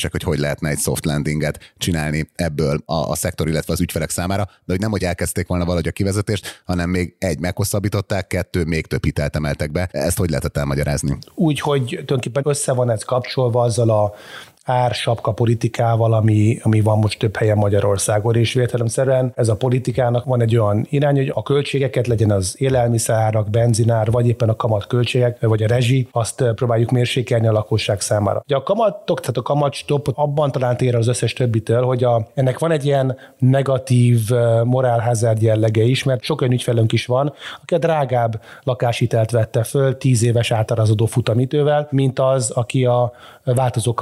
beszélgetések, 0.00 0.12
hogy 0.12 0.22
hogy 0.22 0.38
lehetne 0.38 0.68
egy 0.68 0.78
soft 0.78 1.04
landinget 1.04 1.72
csinálni 1.78 2.30
ebből 2.34 2.82
a, 2.86 2.94
a 2.94 3.14
szektor, 3.14 3.48
illetve 3.48 3.72
az 3.72 3.80
ügyfelek 3.80 4.10
számára, 4.10 4.44
de 4.44 4.72
hogy 4.72 4.80
nem, 4.80 4.90
hogy 4.90 5.04
elkezdték 5.04 5.46
volna 5.46 5.64
valahogy 5.64 5.88
a 5.88 5.90
kivezetést, 5.90 6.62
hanem 6.64 6.90
még 6.90 7.14
egy, 7.18 7.38
meghosszabbították, 7.38 8.26
kettő, 8.26 8.64
még 8.64 8.86
több 8.86 9.04
hitelt 9.04 9.36
emeltek 9.36 9.72
be. 9.72 9.88
Ezt 9.92 10.18
hogy 10.18 10.28
lehetett 10.28 10.56
elmagyarázni? 10.56 11.18
Úgy, 11.34 11.60
hogy 11.60 11.84
tulajdonképpen 11.84 12.42
össze 12.46 12.72
van 12.72 12.90
ez 12.90 13.02
kapcsolva 13.02 13.62
azzal 13.62 13.90
a 13.90 14.14
ársapka 14.64 15.32
politikával, 15.32 16.12
ami, 16.12 16.58
ami 16.62 16.80
van 16.80 16.98
most 16.98 17.18
több 17.18 17.36
helyen 17.36 17.56
Magyarországon, 17.56 18.36
és 18.36 18.52
véletlenszerűen 18.52 19.32
ez 19.34 19.48
a 19.48 19.56
politikának 19.56 20.24
van 20.24 20.40
egy 20.40 20.56
olyan 20.56 20.86
irány, 20.90 21.16
hogy 21.16 21.32
a 21.34 21.42
költségeket 21.42 22.06
legyen 22.06 22.30
az 22.30 22.54
élelmiszerárak, 22.58 23.50
benzinár, 23.50 24.10
vagy 24.10 24.28
éppen 24.28 24.48
a 24.48 24.56
kamat 24.56 24.86
költségek, 24.86 25.40
vagy 25.40 25.62
a 25.62 25.66
rezsi, 25.66 26.08
azt 26.10 26.44
próbáljuk 26.54 26.90
mérsékelni 26.90 27.46
a 27.46 27.52
lakosság 27.52 28.00
számára. 28.00 28.42
Ugye 28.44 28.56
a 28.56 28.62
kamatok, 28.62 29.20
tehát 29.20 29.36
a 29.36 29.42
kamat 29.42 29.72
stop 29.72 30.08
abban 30.14 30.52
talán 30.52 30.76
tér 30.76 30.94
az 30.94 31.08
összes 31.08 31.32
többitől, 31.32 31.82
hogy 31.82 32.04
a, 32.04 32.28
ennek 32.34 32.58
van 32.58 32.70
egy 32.70 32.84
ilyen 32.84 33.16
negatív 33.38 34.30
morálházárd 34.64 35.42
jellege 35.42 35.82
is, 35.82 36.02
mert 36.02 36.22
sok 36.22 36.40
olyan 36.40 36.52
ügyfelünk 36.52 36.92
is 36.92 37.06
van, 37.06 37.32
aki 37.62 37.74
a 37.74 37.78
drágább 37.78 38.42
lakáshitelt 38.62 39.30
vette 39.30 39.62
föl 39.62 39.96
10 39.96 40.22
éves 40.22 40.50
átarazódó 40.50 41.06
futamítővel, 41.06 41.88
mint 41.90 42.18
az, 42.18 42.50
aki 42.50 42.84
a 42.84 43.12
változó 43.44 43.94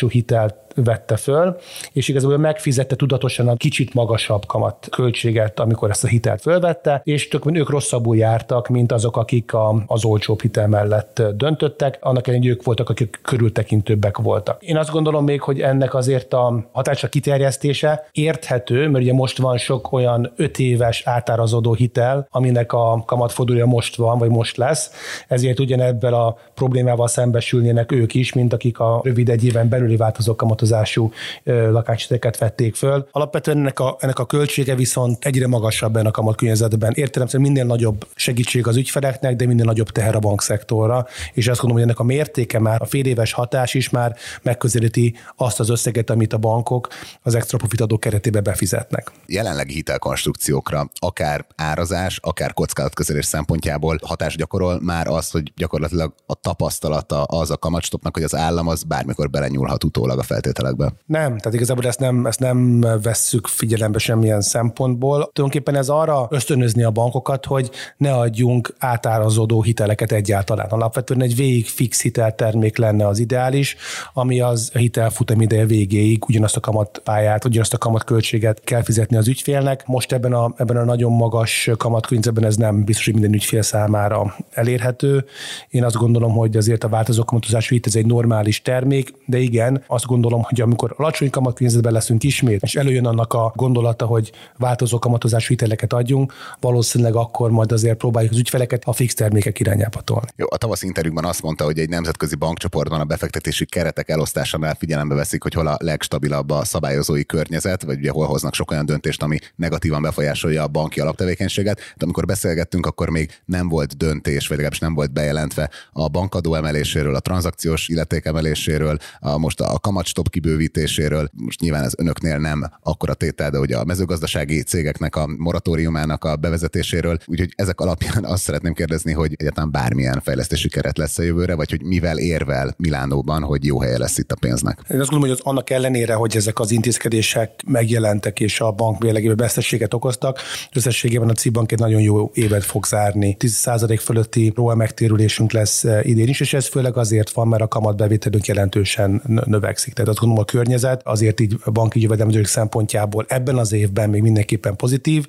kamatozású 0.00 0.08
hitelt 0.08 0.56
vette 0.74 1.16
föl, 1.16 1.56
és 1.92 2.08
igazából 2.08 2.38
megfizette 2.38 2.96
tudatosan 2.96 3.48
a 3.48 3.56
kicsit 3.56 3.94
magasabb 3.94 4.46
kamat 4.46 4.88
költséget, 4.90 5.60
amikor 5.60 5.90
ezt 5.90 6.04
a 6.04 6.06
hitelt 6.06 6.40
fölvette, 6.40 7.00
és 7.04 7.28
tök 7.28 7.56
ők 7.56 7.68
rosszabbul 7.68 8.16
jártak, 8.16 8.68
mint 8.68 8.92
azok, 8.92 9.16
akik 9.16 9.54
a, 9.54 9.82
az 9.86 10.04
olcsóbb 10.04 10.40
hitel 10.40 10.68
mellett 10.68 11.22
döntöttek, 11.34 11.98
annak 12.00 12.26
ellenére 12.28 12.52
ők 12.52 12.62
voltak, 12.62 12.88
akik 12.88 13.20
körültekintőbbek 13.22 14.18
voltak. 14.18 14.62
Én 14.62 14.76
azt 14.76 14.90
gondolom 14.90 15.24
még, 15.24 15.40
hogy 15.40 15.60
ennek 15.60 15.94
azért 15.94 16.32
a 16.32 16.68
hatása 16.72 17.08
kiterjesztése 17.08 18.08
érthető, 18.12 18.88
mert 18.88 19.04
ugye 19.04 19.12
most 19.12 19.38
van 19.38 19.58
sok 19.58 19.92
olyan 19.92 20.32
öt 20.36 20.58
éves 20.58 21.02
átárazódó 21.06 21.74
hitel, 21.74 22.26
aminek 22.30 22.72
a 22.72 23.02
kamatfordulója 23.06 23.66
most 23.66 23.96
van, 23.96 24.18
vagy 24.18 24.30
most 24.30 24.56
lesz, 24.56 24.90
ezért 25.28 25.60
ugyanebben 25.60 26.12
a 26.12 26.36
problémával 26.54 27.08
szembesülnének 27.08 27.92
ők 27.92 28.14
is, 28.14 28.32
mint 28.32 28.52
akik 28.52 28.78
a 28.78 29.00
rövid 29.04 29.28
egy 29.28 29.44
éven 29.44 29.68
belüli 29.68 29.96
változó 29.96 30.34
kamatozás 30.34 30.59
kamatozású 30.60 31.12
lakáshiteleket 31.44 32.38
vették 32.38 32.74
föl. 32.74 33.08
Alapvetően 33.10 33.56
ennek 33.56 33.80
a, 33.80 33.96
ennek 34.00 34.18
a 34.18 34.26
költsége 34.26 34.74
viszont 34.74 35.24
egyre 35.24 35.46
magasabb 35.46 35.96
ennek 35.96 36.08
a 36.08 36.10
kamatkörnyezetben. 36.10 36.92
Értelemszerűen 36.94 37.50
minél 37.50 37.66
nagyobb 37.66 38.06
segítség 38.14 38.66
az 38.66 38.76
ügyfeleknek, 38.76 39.36
de 39.36 39.46
minél 39.46 39.64
nagyobb 39.64 39.90
teher 39.90 40.14
a 40.14 40.18
bankszektorra, 40.18 41.06
és 41.32 41.48
azt 41.48 41.60
gondolom, 41.60 41.72
hogy 41.72 41.82
ennek 41.82 41.98
a 41.98 42.04
mértéke 42.04 42.58
már, 42.58 42.82
a 42.82 42.86
fél 42.86 43.04
éves 43.04 43.32
hatás 43.32 43.74
is 43.74 43.90
már 43.90 44.16
megközelíti 44.42 45.14
azt 45.36 45.60
az 45.60 45.68
összeget, 45.68 46.10
amit 46.10 46.32
a 46.32 46.38
bankok 46.38 46.88
az 47.22 47.34
extra 47.34 47.58
profit 47.58 47.80
adó 47.80 47.98
keretében 47.98 48.42
befizetnek. 48.42 49.10
Jelenlegi 49.26 49.72
hitelkonstrukciókra 49.72 50.90
akár 50.98 51.46
árazás, 51.56 52.18
akár 52.22 52.52
kockázatkezelés 52.52 53.24
szempontjából 53.24 53.98
hatás 54.02 54.36
gyakorol 54.36 54.80
már 54.82 55.06
az, 55.06 55.30
hogy 55.30 55.52
gyakorlatilag 55.56 56.14
a 56.26 56.34
tapasztalata 56.34 57.22
az 57.22 57.50
a 57.50 57.56
kamatstopnak, 57.56 58.14
hogy 58.14 58.22
az 58.22 58.34
állam 58.34 58.68
az 58.68 58.82
bármikor 58.82 59.30
belenyúlhat 59.30 59.84
utólag 59.84 60.18
a 60.18 60.22
feltételekbe 60.22 60.49
feltételekbe. 60.52 60.92
Nem, 61.06 61.38
tehát 61.38 61.54
igazából 61.54 61.86
ezt 61.86 61.98
nem, 61.98 62.26
ezt 62.26 62.40
nem 62.40 62.80
vesszük 63.02 63.46
figyelembe 63.46 63.98
semmilyen 63.98 64.40
szempontból. 64.40 65.30
Tulajdonképpen 65.32 65.76
ez 65.76 65.88
arra 65.88 66.26
ösztönözni 66.30 66.82
a 66.82 66.90
bankokat, 66.90 67.44
hogy 67.46 67.70
ne 67.96 68.12
adjunk 68.12 68.74
átárazódó 68.78 69.62
hiteleket 69.62 70.12
egyáltalán. 70.12 70.66
Alapvetően 70.66 71.22
egy 71.22 71.36
végig 71.36 71.66
fix 71.66 72.02
hiteltermék 72.02 72.78
lenne 72.78 73.06
az 73.06 73.18
ideális, 73.18 73.76
ami 74.12 74.40
az 74.40 74.70
hitelfutam 74.72 75.40
ideje 75.40 75.66
végéig 75.66 76.24
ugyanazt 76.28 76.56
a 76.56 76.60
kamatpályát, 76.60 77.44
ugyanazt 77.44 77.74
a 77.74 77.78
kamatköltséget 77.78 78.60
kell 78.64 78.82
fizetni 78.82 79.16
az 79.16 79.28
ügyfélnek. 79.28 79.86
Most 79.86 80.12
ebben 80.12 80.32
a, 80.32 80.54
ebben 80.56 80.76
a 80.76 80.84
nagyon 80.84 81.12
magas 81.12 81.70
kamatkörnyezetben 81.76 82.44
ez 82.44 82.56
nem 82.56 82.84
biztos, 82.84 83.04
hogy 83.04 83.14
minden 83.14 83.34
ügyfél 83.34 83.62
számára 83.62 84.34
elérhető. 84.50 85.24
Én 85.70 85.84
azt 85.84 85.96
gondolom, 85.96 86.32
hogy 86.32 86.56
azért 86.56 86.84
a 86.84 86.88
változó 86.88 87.24
kamatozású 87.24 87.74
hit 87.74 87.86
ez 87.86 87.94
egy 87.94 88.06
normális 88.06 88.62
termék, 88.62 89.14
de 89.26 89.38
igen, 89.38 89.82
azt 89.86 90.06
gondolom, 90.06 90.39
hogy 90.42 90.60
amikor 90.60 90.94
alacsony 90.96 91.30
kamatkörnyezetben 91.30 91.92
leszünk 91.92 92.22
ismét, 92.22 92.62
és 92.62 92.74
előjön 92.74 93.06
annak 93.06 93.32
a 93.32 93.52
gondolata, 93.56 94.06
hogy 94.06 94.32
változó 94.56 94.98
kamatozású 94.98 95.48
hiteleket 95.48 95.92
adjunk, 95.92 96.32
valószínűleg 96.60 97.14
akkor 97.14 97.50
majd 97.50 97.72
azért 97.72 97.96
próbáljuk 97.98 98.32
az 98.32 98.38
ügyfeleket 98.38 98.82
a 98.84 98.92
fix 98.92 99.14
termékek 99.14 99.60
irányába 99.60 100.00
tolni. 100.00 100.26
Jó, 100.36 100.46
a 100.50 100.56
tavasz 100.56 100.82
interjúban 100.82 101.24
azt 101.24 101.42
mondta, 101.42 101.64
hogy 101.64 101.78
egy 101.78 101.88
nemzetközi 101.88 102.34
bankcsoportban 102.34 103.00
a 103.00 103.04
befektetési 103.04 103.64
keretek 103.64 104.08
elosztásánál 104.08 104.74
figyelembe 104.74 105.14
veszik, 105.14 105.42
hogy 105.42 105.54
hol 105.54 105.66
a 105.66 105.76
legstabilabb 105.80 106.50
a 106.50 106.64
szabályozói 106.64 107.24
környezet, 107.24 107.82
vagy 107.82 107.98
ugye 107.98 108.10
hol 108.10 108.26
hoznak 108.26 108.54
sok 108.54 108.70
olyan 108.70 108.86
döntést, 108.86 109.22
ami 109.22 109.38
negatívan 109.56 110.02
befolyásolja 110.02 110.62
a 110.62 110.68
banki 110.68 111.00
alaptevékenységet. 111.00 111.78
De 111.78 112.04
amikor 112.04 112.24
beszélgettünk, 112.24 112.86
akkor 112.86 113.08
még 113.10 113.30
nem 113.44 113.68
volt 113.68 113.96
döntés, 113.96 114.40
vagy 114.40 114.50
legalábbis 114.50 114.78
nem 114.78 114.94
volt 114.94 115.12
bejelentve 115.12 115.70
a 115.92 116.08
bankadó 116.08 116.54
emeléséről, 116.54 117.14
a 117.14 117.20
tranzakciós 117.20 117.88
illeték 117.88 118.24
emeléséről, 118.24 118.98
a 119.20 119.38
most 119.38 119.60
a 119.60 119.78
kamatstop 119.78 120.29
kibővítéséről. 120.30 121.30
Most 121.32 121.60
nyilván 121.60 121.84
ez 121.84 121.92
önöknél 121.96 122.38
nem 122.38 122.70
akkora 122.82 123.14
tétel, 123.14 123.50
de 123.50 123.58
ugye 123.58 123.76
a 123.76 123.84
mezőgazdasági 123.84 124.62
cégeknek 124.62 125.16
a 125.16 125.26
moratóriumának 125.36 126.24
a 126.24 126.36
bevezetéséről. 126.36 127.18
Úgyhogy 127.26 127.52
ezek 127.56 127.80
alapján 127.80 128.24
azt 128.24 128.42
szeretném 128.42 128.72
kérdezni, 128.72 129.12
hogy 129.12 129.34
egyáltalán 129.36 129.70
bármilyen 129.70 130.20
fejlesztési 130.20 130.68
keret 130.68 130.98
lesz 130.98 131.18
a 131.18 131.22
jövőre, 131.22 131.54
vagy 131.54 131.70
hogy 131.70 131.82
mivel 131.82 132.18
érvel 132.18 132.74
Milánóban, 132.76 133.42
hogy 133.42 133.64
jó 133.64 133.80
helye 133.80 133.98
lesz 133.98 134.18
itt 134.18 134.32
a 134.32 134.36
pénznek. 134.40 134.78
Én 134.90 135.00
azt 135.00 135.10
gondolom, 135.10 135.20
hogy 135.20 135.30
az 135.30 135.52
annak 135.52 135.70
ellenére, 135.70 136.14
hogy 136.14 136.36
ezek 136.36 136.60
az 136.60 136.70
intézkedések 136.70 137.62
megjelentek 137.66 138.40
és 138.40 138.60
a 138.60 138.70
bank 138.70 139.02
vélegében 139.02 139.36
veszteséget 139.36 139.94
okoztak, 139.94 140.38
összességében 140.72 141.28
a 141.28 141.32
CIBank 141.32 141.72
egy 141.72 141.78
nagyon 141.78 142.00
jó 142.00 142.30
évet 142.34 142.64
fog 142.64 142.86
zárni. 142.86 143.36
10% 143.38 143.98
fölötti 144.02 144.52
ROA 144.54 144.74
megtérülésünk 144.74 145.52
lesz 145.52 145.84
eh, 145.84 146.06
idén 146.06 146.28
is, 146.28 146.40
és 146.40 146.52
ez 146.52 146.66
főleg 146.66 146.96
azért 146.96 147.30
van, 147.30 147.48
mert 147.48 147.62
a 147.62 147.68
kamatbevételünk 147.68 148.46
jelentősen 148.46 149.22
növekszik. 149.44 149.92
Tehát 149.94 150.10
azt 150.10 150.18
gondolom, 150.20 150.44
a 150.48 150.50
környezet, 150.50 151.00
azért 151.04 151.40
így 151.40 151.56
banki 151.72 152.00
jövedelmezők 152.00 152.46
szempontjából 152.46 153.24
ebben 153.28 153.58
az 153.58 153.72
évben 153.72 154.10
még 154.10 154.22
mindenképpen 154.22 154.76
pozitív, 154.76 155.26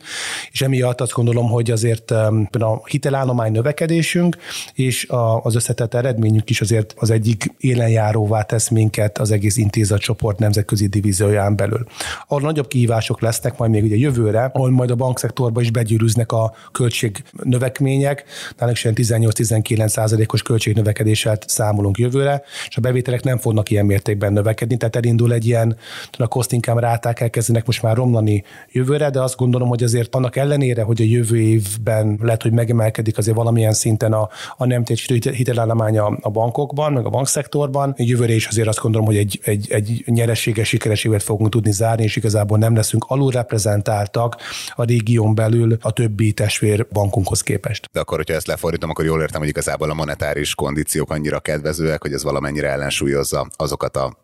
és 0.52 0.62
emiatt 0.62 1.02
azt 1.02 1.12
gondolom, 1.12 1.50
hogy 1.50 1.72
azért 1.72 2.12
a 2.12 2.82
hitelállomány 2.86 3.52
növekedésünk 3.52 4.38
és 4.74 5.08
az 5.42 5.56
összetett 5.56 5.94
eredményünk 5.94 6.50
is 6.50 6.62
azért 6.62 6.94
az 6.98 7.10
egyik 7.10 7.54
élenjáróvá 7.58 8.42
tesz 8.42 8.70
minket 8.70 9.18
az 9.18 9.32
egész 9.32 9.58
intézetcsoport 9.58 10.40
nemzetközi 10.40 10.88
divízióján 10.88 11.56
belül. 11.56 11.86
Ahol 12.28 12.42
nagyobb 12.42 12.68
kihívások 12.68 13.22
lesznek 13.22 13.58
majd 13.58 13.72
még 13.72 13.84
ugye 13.84 13.96
jövőre, 13.96 14.50
ahol 14.54 14.70
majd 14.70 14.92
a 14.92 14.96
bankszektorba 14.96 15.62
is 15.62 15.72
begyűrűznek 15.72 16.32
a 16.32 16.54
költség 16.72 17.24
növekmények, 17.44 18.24
nálunk 18.58 18.78
is 18.78 18.88
18-19 19.08 19.88
százalékos 19.88 20.42
költségnövekedéssel 20.42 21.38
számolunk 21.46 21.98
jövőre, 21.98 22.42
és 22.68 22.78
a 22.78 22.82
bevételek 22.82 23.24
nem 23.24 23.38
fognak 23.38 23.70
ilyen 23.70 23.86
mértékben 23.86 24.34
növekedni, 24.34 24.78
tehát 24.82 24.96
elindul 24.96 25.34
egy 25.34 25.46
ilyen, 25.46 25.78
a 26.18 26.28
cost 26.28 26.52
income 26.52 26.82
ráták 26.82 27.20
elkezdenek 27.20 27.66
most 27.66 27.82
már 27.82 27.96
romlani 27.96 28.44
jövőre, 28.72 29.10
de 29.10 29.22
azt 29.22 29.38
gondolom, 29.38 29.70
hogy 29.70 29.84
azért 29.84 30.16
annak 30.16 30.36
ellenére, 30.36 30.82
hogy 30.82 31.02
a 31.02 31.06
jövő 31.06 31.38
évben 31.38 32.20
lehet, 32.22 32.42
hogy 32.42 32.52
megemelkedik 32.52 33.18
azért 33.18 33.36
valamilyen 33.36 33.74
szinten 33.74 34.14
a, 34.14 34.30
a 34.58 34.66
nem 34.66 34.84
hitelállomány 35.32 35.98
a, 35.98 36.18
a 36.22 36.30
bankokban, 36.30 36.94
meg 36.94 37.06
a 37.06 37.10
bankszektorban, 37.10 37.94
jövőre 37.98 38.34
is 38.34 38.48
azért 38.48 38.68
azt 38.68 38.80
gondolom, 38.80 39.08
hogy 39.08 39.18
egy, 39.18 39.40
egy, 39.44 39.72
egy 39.72 40.04
nyereséges, 40.06 40.68
sikeres 40.68 41.04
évet 41.04 41.24
fogunk 41.24 41.50
tudni 41.50 41.72
zárni, 41.72 42.04
és 42.04 42.16
igazából 42.16 42.58
nem 42.58 42.76
leszünk 42.76 43.06
alulreprezentáltak 43.08 44.36
a 44.76 44.84
régión 44.84 45.36
belül 45.36 45.78
a 45.82 45.92
többi 45.92 46.32
testvér 46.32 46.88
bankunkhoz 46.92 47.42
képest. 47.42 47.90
De 47.92 48.00
akkor, 48.00 48.18
hogyha 48.18 48.34
ezt 48.34 48.48
lefordítom, 48.48 48.90
akkor 48.90 49.06
jól 49.06 49.22
értem, 49.22 49.40
hogy 49.40 49.50
igazából 49.50 49.90
a 49.90 49.94
monetáris 49.94 50.56
kondíciók 50.56 51.12
annyira 51.12 51.40
kedvezőek, 51.40 52.02
hogy 52.02 52.14
ez 52.14 52.24
valamennyire 52.24 52.70
ellensúlyozza 52.70 53.48
azokat 53.56 53.98
a 53.98 54.18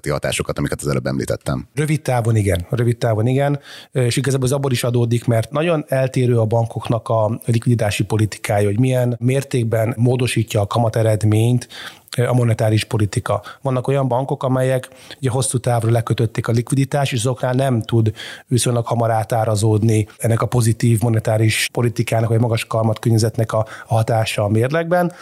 környezeti 0.00 0.10
hatásokat, 0.10 0.58
amiket 0.58 0.80
az 0.80 0.88
előbb 0.88 1.06
említettem. 1.06 1.66
Rövid 1.74 2.02
távon 2.02 2.36
igen, 2.36 2.66
rövid 2.70 2.96
távon 2.96 3.26
igen, 3.26 3.60
és 3.92 4.16
igazából 4.16 4.46
az 4.46 4.52
abból 4.52 4.72
is 4.72 4.84
adódik, 4.84 5.24
mert 5.24 5.50
nagyon 5.50 5.84
eltérő 5.88 6.38
a 6.38 6.44
bankoknak 6.44 7.08
a 7.08 7.40
likviditási 7.44 8.04
politikája, 8.04 8.66
hogy 8.66 8.78
milyen 8.78 9.16
mértékben 9.20 9.94
módosítja 9.96 10.60
a 10.60 10.66
kamateredményt 10.66 11.68
a 12.16 12.32
monetáris 12.32 12.84
politika. 12.84 13.42
Vannak 13.62 13.88
olyan 13.88 14.08
bankok, 14.08 14.42
amelyek 14.42 14.88
ugye 15.18 15.30
hosszú 15.30 15.58
távra 15.58 15.90
lekötötték 15.90 16.48
a 16.48 16.52
likviditás, 16.52 17.12
és 17.12 17.18
azoknál 17.18 17.52
nem 17.52 17.82
tud 17.82 18.12
viszonylag 18.46 18.86
hamar 18.86 19.10
átárazódni 19.10 20.06
ennek 20.18 20.42
a 20.42 20.46
pozitív 20.46 21.00
monetáris 21.00 21.68
politikának, 21.72 22.28
vagy 22.28 22.40
magas 22.40 22.64
kalmat 22.64 22.98
környezetnek 22.98 23.52
a, 23.52 23.66
hatása 23.86 24.44
a 24.44 24.48
mérlegben. 24.48 25.12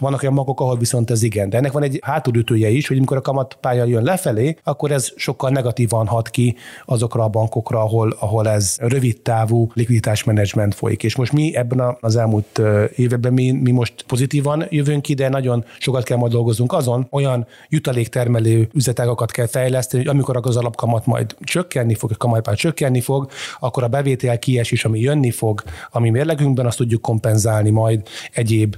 Vannak 0.00 0.22
olyan 0.22 0.34
bankok, 0.34 0.60
ahol 0.60 0.76
viszont 0.76 1.10
ez 1.10 1.22
igen. 1.22 1.48
De 1.48 1.56
ennek 1.56 1.72
van 1.72 1.82
egy 1.82 1.98
hátulütője 2.02 2.68
is, 2.68 2.88
hogy 2.88 2.96
amikor 2.96 3.16
a 3.16 3.20
kamatpálya 3.20 3.84
jön 3.84 4.02
lefelé, 4.02 4.56
akkor 4.62 4.90
ez 4.90 5.12
sokkal 5.16 5.50
negatívan 5.50 6.06
hat 6.06 6.28
ki 6.28 6.56
azokra 6.84 7.22
a 7.22 7.28
bankokra, 7.28 7.80
ahol, 7.80 8.16
ahol 8.18 8.48
ez 8.48 8.76
rövid 8.78 9.20
távú 9.20 9.70
likviditásmenedzsment 9.74 10.74
folyik. 10.74 11.02
És 11.02 11.16
most 11.16 11.32
mi 11.32 11.56
ebben 11.56 11.96
az 12.00 12.16
elmúlt 12.16 12.60
években 12.96 13.32
mi, 13.32 13.50
mi 13.50 13.70
most 13.70 14.04
pozitívan 14.06 14.66
jövünk 14.68 15.02
ki, 15.02 15.14
de 15.14 15.28
nagyon 15.28 15.64
sokat 15.78 16.02
kell 16.04 16.16
majd 16.16 16.36
dolgozunk 16.38 16.72
azon, 16.72 17.06
olyan 17.10 17.46
jutaléktermelő 17.68 18.68
üzletágokat 18.74 19.30
kell 19.30 19.46
fejleszteni, 19.46 20.04
hogy 20.04 20.12
amikor 20.12 20.36
az 20.42 20.56
alapkamat 20.56 21.06
majd 21.06 21.36
csökkenni 21.40 21.94
fog, 21.94 22.10
a 22.10 22.16
kamatpár 22.16 22.56
csökkenni 22.56 23.00
fog, 23.00 23.30
akkor 23.60 23.82
a 23.82 23.88
bevétel 23.88 24.38
kiesés, 24.38 24.84
ami 24.84 25.00
jönni 25.00 25.30
fog, 25.30 25.62
ami 25.90 26.10
mérlegünkben, 26.10 26.66
azt 26.66 26.76
tudjuk 26.76 27.02
kompenzálni 27.02 27.70
majd 27.70 28.02
egyéb 28.32 28.76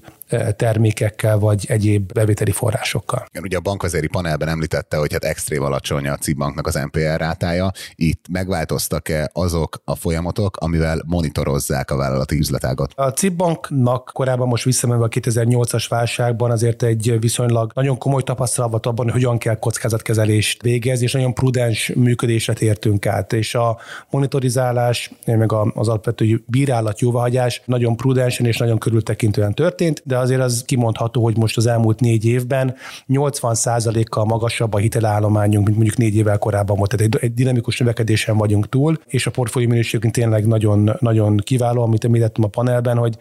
termékekkel, 0.57 1.39
vagy 1.39 1.65
egyéb 1.69 2.13
bevételi 2.13 2.51
forrásokkal. 2.51 3.27
Igen, 3.31 3.43
ugye 3.43 3.57
a 3.57 3.61
bankvezéri 3.61 4.07
panelben 4.07 4.49
említette, 4.49 4.97
hogy 4.97 5.13
hát 5.13 5.25
extrém 5.25 5.63
alacsony 5.63 6.09
a 6.09 6.17
CIB 6.17 6.39
banknak 6.39 6.67
az 6.67 6.75
NPL 6.75 7.17
rátája. 7.17 7.71
Itt 7.95 8.25
megváltoztak-e 8.31 9.31
azok 9.33 9.83
a 9.85 9.95
folyamatok, 9.95 10.57
amivel 10.57 11.03
monitorozzák 11.07 11.91
a 11.91 11.97
vállalati 11.97 12.37
üzletágot? 12.37 12.93
A 12.97 13.11
CIB 13.11 13.37
banknak 13.37 14.11
korábban 14.13 14.49
most 14.49 14.65
visszamenve 14.65 15.05
a 15.05 15.09
2008-as 15.09 15.87
válságban 15.89 16.51
azért 16.51 16.83
egy 16.83 17.17
viszonylag 17.21 17.71
nagyon 17.75 17.99
komoly 17.99 18.23
tapasztalat 18.23 18.71
volt 18.71 18.87
abban, 18.87 19.05
hogy 19.05 19.15
hogyan 19.15 19.39
kell 19.39 19.59
kockázatkezelést 19.59 20.63
végezni, 20.63 21.05
és 21.05 21.13
nagyon 21.13 21.35
prudens 21.35 21.93
működésre 21.95 22.53
tértünk 22.53 23.07
át. 23.07 23.33
És 23.33 23.55
a 23.55 23.79
monitorizálás, 24.11 25.11
meg 25.25 25.53
az 25.53 25.89
alapvető 25.89 26.43
bírálat, 26.47 27.01
jóváhagyás 27.01 27.63
nagyon 27.65 27.97
prudensen 27.97 28.47
és 28.47 28.57
nagyon 28.57 28.79
körültekintően 28.79 29.55
történt, 29.55 30.03
de 30.05 30.19
azért 30.21 30.41
az 30.41 30.63
kimondható, 30.67 31.23
hogy 31.23 31.37
most 31.37 31.57
az 31.57 31.67
elmúlt 31.67 32.01
négy 32.01 32.25
évben 32.25 32.75
80%-kal 33.09 34.25
magasabb 34.25 34.75
a 34.75 34.79
hitelállományunk, 34.79 35.67
mint 35.67 35.77
mondjuk 35.77 35.97
négy 35.97 36.15
évvel 36.15 36.39
korábban 36.39 36.77
volt. 36.77 36.97
Tehát 36.97 37.15
egy, 37.15 37.35
dinamikus 37.35 37.79
növekedésen 37.79 38.37
vagyunk 38.37 38.69
túl, 38.69 38.99
és 39.07 39.27
a 39.27 39.31
portfólió 39.31 39.69
minőségünk 39.69 40.15
tényleg 40.15 40.47
nagyon, 40.47 40.97
nagyon 40.99 41.37
kiváló, 41.37 41.83
amit 41.83 42.05
említettem 42.05 42.45
a 42.45 42.49
panelben, 42.49 42.97
hogy 42.97 43.17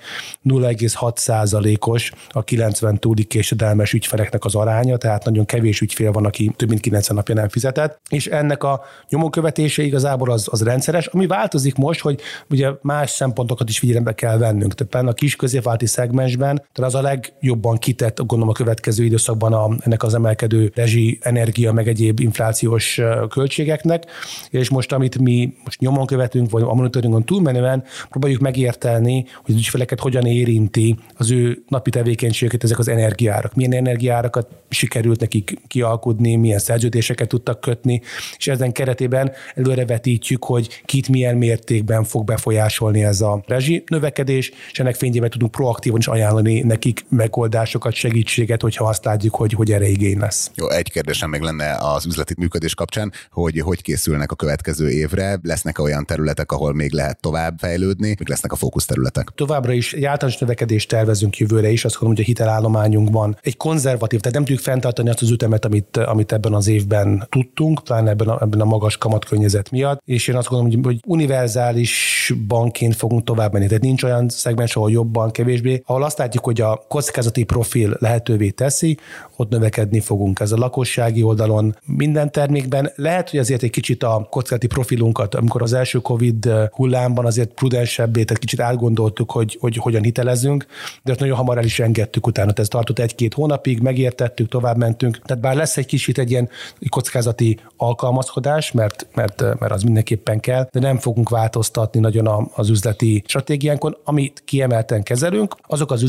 0,6%-os 0.46 2.12
a 2.30 2.44
90 2.44 2.98
túli 3.00 3.24
késedelmes 3.24 3.94
ügyfeleknek 3.94 4.46
az 4.46 4.56
aránya, 4.56 4.98
tehát 4.98 5.26
nagyon 5.26 5.46
kevés 5.46 5.82
ügyfél 5.82 6.12
van, 6.12 6.26
aki 6.26 6.52
több 6.56 6.70
mint 6.70 6.82
90 6.82 7.16
napja 7.16 7.36
nem 7.36 7.50
fizetett, 7.50 8.02
és 8.10 8.28
ennek 8.28 8.64
a 8.64 8.82
nyomonkövetése 9.10 9.84
igazából 9.84 10.32
az, 10.32 10.48
az 10.52 10.64
rendszeres, 10.64 11.06
ami 11.06 11.28
változik 11.28 11.76
most, 11.76 12.02
hogy 12.02 12.22
ugye 12.50 12.70
más 12.82 13.10
szempontokat 13.10 13.70
is 13.70 13.80
figyelembe 13.80 14.14
kell 14.14 14.38
vennünk. 14.38 14.74
Tehát 14.74 15.08
a 15.08 15.14
kis 15.14 15.36
középválti 15.36 15.86
szegmensben, 15.86 16.62
az 16.90 16.96
a 16.96 17.02
legjobban 17.02 17.78
kitett, 17.78 18.18
gondolom 18.18 18.50
a 18.50 18.52
következő 18.52 19.04
időszakban 19.04 19.54
a, 19.54 19.70
ennek 19.80 20.04
az 20.04 20.14
emelkedő 20.14 20.72
rezsi, 20.76 21.18
energia, 21.22 21.72
meg 21.72 21.88
egyéb 21.88 22.20
inflációs 22.20 23.02
költségeknek, 23.30 24.06
és 24.50 24.70
most 24.70 24.92
amit 24.92 25.20
mi 25.20 25.54
most 25.64 25.80
nyomon 25.80 26.06
követünk, 26.06 26.50
vagy 26.50 26.64
a 26.64 26.74
monitoringon 26.74 27.24
túlmenően 27.24 27.84
próbáljuk 28.10 28.42
megértelni, 28.42 29.26
hogy 29.46 29.54
az 29.54 29.60
ügyfeleket 29.60 30.00
hogyan 30.00 30.26
érinti 30.26 30.98
az 31.18 31.32
ő 31.32 31.64
napi 31.68 31.90
tevékenységeket 31.90 32.64
ezek 32.64 32.80
az 32.80 32.88
energiárak. 32.88 33.56
Milyen 33.56 33.74
energiárakat 33.74 34.48
sikerült 34.70 35.20
nekik 35.20 35.54
kialkudni, 35.68 36.36
milyen 36.36 36.60
szerződéseket 36.60 37.28
tudtak 37.28 37.60
kötni, 37.60 38.02
és 38.38 38.48
ezen 38.48 38.72
keretében 38.72 39.32
előrevetítjük, 39.56 40.44
hogy 40.44 40.82
kit 40.86 41.10
milyen 41.10 41.38
mértékben 41.38 42.04
fog 42.04 42.26
befolyásolni 42.26 43.04
ez 43.04 43.22
a 43.22 43.44
rezsi 43.48 43.84
növekedés, 43.88 44.52
és 44.72 44.80
ennek 44.80 44.96
fényében 44.96 45.30
tudunk 45.30 45.52
proaktívan 45.52 46.00
is 46.00 46.08
ajánlani 46.08 46.62
nekik 46.80 47.06
megoldásokat, 47.10 47.94
segítséget, 47.94 48.62
hogyha 48.62 48.86
azt 48.86 49.06
látjuk, 49.06 49.36
hogy, 49.36 49.54
hogy 49.54 49.72
erre 49.72 49.88
igény 49.88 50.20
lesz. 50.20 50.52
Jó, 50.56 50.70
egy 50.70 50.92
kérdésem 50.92 51.30
még 51.30 51.42
lenne 51.42 51.78
az 51.80 52.06
üzleti 52.06 52.34
működés 52.38 52.76
kapcsán, 52.76 53.12
hogy 53.32 53.60
hogy 53.60 53.82
készülnek 53.82 54.32
a 54.32 54.36
következő 54.36 54.90
évre, 54.90 55.40
lesznek 55.42 55.80
olyan 55.80 56.06
területek, 56.06 56.52
ahol 56.52 56.74
még 56.74 56.92
lehet 56.92 57.22
tovább 57.22 57.58
fejlődni, 57.58 58.08
még 58.08 58.30
lesznek 58.30 58.52
a 58.52 58.56
fókuszterületek. 58.56 59.30
Továbbra 59.36 59.72
is 59.72 59.94
egy 59.94 60.06
általános 60.06 60.40
növekedést 60.40 60.90
tervezünk 60.90 61.38
jövőre 61.38 61.70
is, 61.70 61.86
azt 61.86 61.94
gondolom, 61.94 62.16
hogy 62.16 62.24
a 62.24 62.28
hitelállományunkban 62.28 63.38
egy 63.42 63.58
konzervatív, 63.58 64.20
tehát 64.20 64.36
nem 64.36 64.46
tudjuk 64.46 64.64
fenntartani 64.64 65.10
azt 65.10 65.22
az 65.22 65.30
ütemet, 65.30 65.66
amit, 65.66 65.98
amit 65.98 66.32
ebben 66.32 66.54
az 66.54 66.68
évben 66.68 67.28
tudtunk, 67.30 67.84
talán 67.84 68.08
ebben 68.08 68.28
a, 68.28 68.42
ebben 68.42 68.62
a 68.62 68.66
magas 68.66 68.98
kamatkörnyezet 68.98 69.72
miatt, 69.72 70.02
és 70.06 70.28
én 70.28 70.36
azt 70.36 70.48
gondolom, 70.48 70.74
hogy, 70.74 70.86
hogy 70.86 71.00
univerzális 71.06 72.34
bankként 72.48 72.96
fogunk 72.96 73.24
tovább 73.24 73.54
menni. 73.54 73.68
Tehát 73.68 73.84
nincs 73.84 74.04
olyan 74.04 74.30
szegmens, 74.30 74.76
ahol 74.76 74.92
jobban, 74.92 75.32
kevésbé, 75.32 75.82
ahol 75.86 76.04
azt 76.04 76.18
látjuk, 76.18 76.44
hogy 76.44 76.62
a 76.62 76.69
kockázati 76.88 77.44
profil 77.44 77.98
lehetővé 78.00 78.50
teszi, 78.50 78.98
ott 79.36 79.50
növekedni 79.50 80.00
fogunk. 80.00 80.40
Ez 80.40 80.52
a 80.52 80.58
lakossági 80.58 81.24
oldalon 81.24 81.76
minden 81.86 82.32
termékben. 82.32 82.92
Lehet, 82.96 83.30
hogy 83.30 83.40
azért 83.40 83.64
egy 83.64 83.70
kicsit 83.70 84.04
a 84.04 84.28
kockázati 84.30 84.68
profilunkat, 84.68 85.36
amikor 85.36 85.62
az 85.62 85.74
első 85.74 86.00
COVID 86.00 86.50
hullámban 86.72 87.26
azért 87.26 87.54
prudensebbé, 87.54 88.24
tehát 88.24 88.42
kicsit 88.42 88.60
átgondoltuk, 88.60 89.32
hogy, 89.32 89.58
hogy 89.60 89.76
hogyan 89.76 90.04
hitelezünk, 90.04 90.66
de 91.04 91.12
ott 91.12 91.20
nagyon 91.20 91.36
hamar 91.36 91.58
el 91.58 91.64
is 91.64 91.80
engedtük 91.80 92.28
utána. 92.28 92.52
Ez 92.56 92.68
tartott 92.68 93.00
egy-két 93.00 93.34
hónapig, 93.34 93.80
megértettük, 93.82 94.50
tovább 94.50 94.78
mentünk. 94.78 95.20
Tehát 95.26 95.44
bár 95.44 95.56
lesz 95.56 95.78
egy 95.78 95.86
kicsit 95.86 96.18
egy 96.18 96.32
ilyen 96.32 96.50
kockázati 96.90 97.60
alkalmazkodás, 97.78 98.72
mert, 98.72 99.08
mert, 99.14 99.42
mert 99.60 99.72
az 99.72 99.84
mindenképpen 99.84 100.40
kell, 100.40 100.68
de 100.72 100.80
nem 100.80 100.98
fogunk 100.98 101.30
változtatni 101.30 102.00
nagyon 102.00 102.50
az 102.56 102.70
üzleti 102.70 103.24
stratégiánkon. 103.28 103.98
Amit 104.04 104.42
kiemelten 104.46 105.04
kezelünk, 105.04 105.56
azok 105.68 105.92
az 105.92 106.04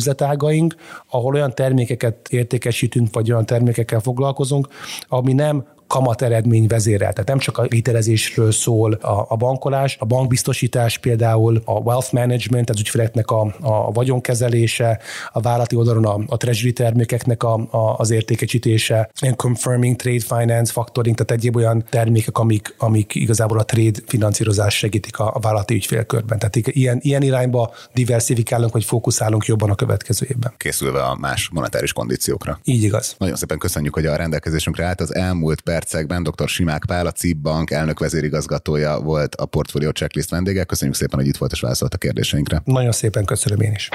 üzletágaink, 0.51 0.75
ahol 1.11 1.35
olyan 1.35 1.55
termékeket 1.55 2.29
értékesítünk, 2.29 3.15
vagy 3.15 3.33
olyan 3.33 3.47
termékekkel 3.47 4.01
foglalkozunk, 4.01 4.69
ami 5.09 5.33
nem 5.33 5.65
kamat 5.91 6.23
eredmény 6.23 6.67
vezérel. 6.67 7.13
Tehát 7.13 7.29
nem 7.29 7.39
csak 7.39 7.59
a 7.59 7.63
hitelezésről 7.63 8.53
szól 8.53 8.93
a, 8.93 9.27
a 9.29 9.37
bankolás, 9.37 9.97
a 10.01 10.05
bankbiztosítás 10.05 10.99
például, 10.99 11.63
a 11.65 11.73
wealth 11.73 12.13
management, 12.13 12.67
tehát 12.67 12.81
ügyfeleknek 12.81 13.31
a, 13.31 13.55
a 13.61 13.91
vagyonkezelése, 13.91 14.99
a 15.33 15.41
vállalati 15.41 15.77
oldalon 15.77 16.05
a, 16.05 16.19
a 16.27 16.37
treasury 16.37 16.73
termékeknek 16.73 17.43
a, 17.43 17.55
a, 17.71 17.99
az 17.99 18.11
értékesítése, 18.11 19.11
ilyen 19.21 19.37
confirming 19.37 19.97
trade 19.97 20.21
finance, 20.21 20.73
factoring, 20.73 21.17
tehát 21.17 21.31
egyéb 21.31 21.57
olyan 21.57 21.85
termékek, 21.91 22.39
amik, 22.39 22.75
amik 22.79 23.15
igazából 23.15 23.59
a 23.59 23.65
trade 23.65 23.99
finanszírozás 24.07 24.77
segítik 24.77 25.19
a, 25.19 25.31
a 25.35 25.39
vállalati 25.39 25.75
ügyfélkörben. 25.75 26.39
Tehát 26.39 26.57
ilyen, 26.57 26.99
ilyen 27.03 27.23
irányba 27.23 27.75
diversifikálunk, 27.95 28.73
vagy 28.73 28.85
fókuszálunk 28.85 29.45
jobban 29.45 29.71
a 29.71 29.75
következő 29.75 30.27
évben. 30.31 30.53
Készülve 30.57 31.03
a 31.03 31.17
más 31.17 31.49
monetáris 31.53 31.93
kondíciókra. 31.93 32.61
Így 32.65 32.83
igaz. 32.83 33.15
Nagyon 33.19 33.37
szépen 33.37 33.59
köszönjük, 33.59 33.95
hogy 33.95 34.07
a 34.07 34.17
rendelkezésünkre 34.17 34.85
állt 34.85 35.01
az 35.01 35.15
elmúlt 35.15 35.61
perc 35.61 35.80
percekben 35.81 36.23
dr. 36.23 36.49
Simák 36.49 36.85
Pál, 36.87 37.07
a 37.07 37.11
CIP 37.13 37.37
Bank 37.37 37.71
elnök 37.71 37.99
vezérigazgatója 37.99 39.01
volt 39.01 39.35
a 39.35 39.47
Portfolio 39.47 39.91
Checklist 39.91 40.31
vendége. 40.31 40.65
Köszönjük 40.65 40.97
szépen, 40.97 41.19
hogy 41.19 41.29
itt 41.29 41.37
volt 41.37 41.53
és 41.53 41.61
válaszolt 41.61 41.95
a 41.95 41.99
kérdéseinkre. 41.99 42.63
Nagyon 42.65 42.93
szépen 42.93 43.25
köszönöm 43.25 43.61
én 43.61 43.73
is. 43.73 43.89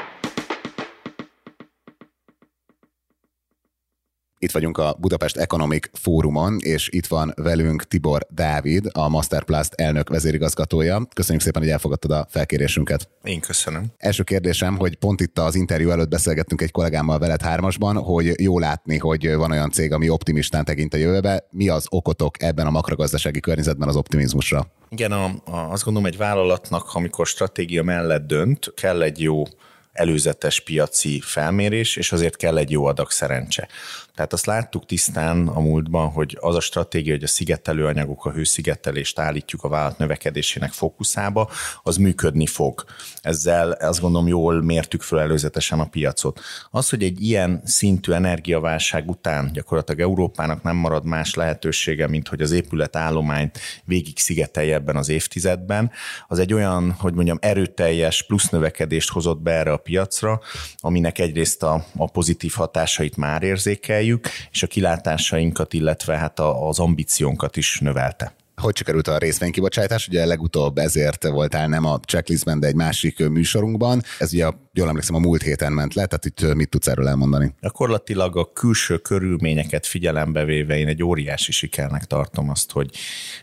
Itt 4.39 4.52
vagyunk 4.52 4.78
a 4.78 4.95
Budapest 5.00 5.38
Economic 5.38 5.89
Fórumon, 5.93 6.58
és 6.60 6.89
itt 6.91 7.06
van 7.06 7.34
velünk 7.36 7.84
Tibor 7.84 8.28
Dávid, 8.30 8.86
a 8.91 9.10
Masterplast 9.10 9.74
elnök 9.74 10.10
vezérigazgatója. 10.10 11.08
Köszönjük 11.13 11.43
szépen, 11.43 11.62
hogy 11.62 11.71
elfogadtad 11.71 12.12
a 12.12 12.28
felkérésünket. 12.30 13.10
Én 13.24 13.39
köszönöm. 13.39 13.86
Első 13.98 14.24
kérdésem, 14.24 14.78
hogy 14.78 14.95
pont 14.95 15.21
itt 15.21 15.39
az 15.39 15.56
interjú 15.56 15.89
előtt 15.89 16.10
beszélgettünk 16.10 16.62
egy 16.62 16.71
kollégámmal 16.71 17.19
veled 17.19 17.41
hármasban, 17.41 17.98
hogy 17.98 18.41
jó 18.41 18.60
látni, 18.60 18.98
hogy 18.98 19.36
van 19.36 19.52
olyan 19.52 19.71
cég, 19.71 19.91
ami 19.91 20.10
optimistán 20.10 20.65
tekint 20.65 20.93
a 20.93 20.98
jövőbe. 20.98 21.48
Mi 21.52 21.69
az 21.69 21.86
okotok 21.89 22.43
ebben 22.43 22.65
a 22.65 22.69
makrogazdasági 22.69 23.39
környezetben 23.39 23.88
az 23.88 23.95
optimizmusra? 23.95 24.67
Igen, 24.89 25.12
a, 25.12 25.26
a, 25.26 25.71
azt 25.71 25.84
gondolom, 25.84 26.08
egy 26.08 26.17
vállalatnak, 26.17 26.93
amikor 26.93 27.28
stratégia 27.28 27.84
mellett 27.84 28.28
dönt, 28.28 28.74
kell 28.76 29.02
egy 29.02 29.21
jó 29.21 29.43
előzetes 29.95 30.60
piaci 30.60 31.19
felmérés, 31.24 31.95
és 31.95 32.12
azért 32.12 32.36
kell 32.36 32.58
egy 32.58 32.71
jó 32.71 32.86
adag 32.86 33.12
szerencse. 33.12 33.67
Tehát 34.15 34.34
azt 34.34 34.45
láttuk 34.45 34.86
tisztán 34.86 35.47
a 35.47 35.60
múltban, 35.60 36.10
hogy 36.10 36.38
az 36.39 36.56
a 36.56 36.60
stratégia, 36.60 37.13
hogy 37.13 37.23
a 37.23 37.28
szigetelő 37.28 37.86
anyagok, 37.86 38.25
a 38.25 38.32
hőszigetelést 38.32 39.19
állítjuk 39.19 39.63
a 39.63 39.67
vállalat 39.67 39.97
növekedésének 39.97 40.71
fókuszába, 40.71 41.49
az 41.84 41.97
működni 41.97 42.45
fog. 42.45 42.84
Ezzel 43.21 43.71
azt 43.71 43.99
gondolom 43.99 44.28
jól 44.28 44.62
mértük 44.62 45.01
fel 45.01 45.19
előzetesen 45.19 45.80
a 45.80 45.86
piacot. 45.86 46.39
Az, 46.71 46.89
hogy 46.89 47.04
egy 47.04 47.21
ilyen 47.21 47.62
szintű 47.65 48.12
energiaválság 48.12 49.10
után 49.10 49.49
gyakorlatilag 49.54 49.99
Európának 50.01 50.63
nem 50.63 50.75
marad 50.75 51.06
más 51.06 51.34
lehetősége, 51.34 52.08
mint 52.08 52.28
hogy 52.28 52.41
az 52.41 52.51
épület 52.51 52.95
állományt 52.95 53.60
végig 53.84 54.19
szigetelje 54.19 54.73
ebben 54.73 54.95
az 54.95 55.10
évtizedben, 55.10 55.91
az 56.28 56.39
egy 56.39 56.54
olyan, 56.54 56.91
hogy 56.91 57.13
mondjam, 57.13 57.38
erőteljes 57.41 58.23
plusz 58.23 58.49
növekedést 58.49 59.10
hozott 59.10 59.41
be 59.41 59.51
erre 59.51 59.71
a 59.71 59.78
piacra, 59.78 60.41
aminek 60.78 61.19
egyrészt 61.19 61.63
a, 61.63 61.86
a 61.95 62.12
pozitív 62.12 62.54
hatásait 62.54 63.15
már 63.15 63.43
érzékeljük, 64.06 64.28
és 64.52 64.63
a 64.63 64.68
kilátásainkat, 64.68 65.74
illetve 65.74 66.18
hát 66.18 66.39
az 66.39 66.80
ambíciónkat 66.80 67.58
is 67.58 67.80
növelte 67.80 68.34
hogy 68.62 68.78
sikerült 68.78 69.08
a 69.08 69.18
részvénykibocsátás, 69.18 70.08
ugye 70.08 70.26
legutóbb 70.26 70.78
ezért 70.78 71.28
voltál 71.28 71.68
nem 71.68 71.86
a 71.86 72.00
checklistben, 72.00 72.60
de 72.60 72.68
egy 72.68 72.76
másik 72.76 73.30
műsorunkban. 73.30 74.02
Ez 74.20 74.34
ugye 74.34 74.50
jól 74.74 74.88
emlékszem 74.88 75.15
a 75.15 75.20
múlt 75.20 75.41
héten 75.41 75.74
ment 75.74 75.94
le, 75.94 76.06
tehát 76.06 76.26
itt 76.26 76.56
mit 76.56 76.70
tudsz 76.70 76.88
erről 76.88 77.08
elmondani? 77.08 77.54
Gyakorlatilag 77.62 78.38
a 78.38 78.52
külső 78.54 78.98
körülményeket 78.98 79.86
figyelembe 79.86 80.46
véve 80.46 80.78
én 80.78 80.88
egy 80.88 81.04
óriási 81.04 81.52
sikernek 81.52 82.04
tartom 82.04 82.50
azt, 82.50 82.72
hogy 82.72 82.89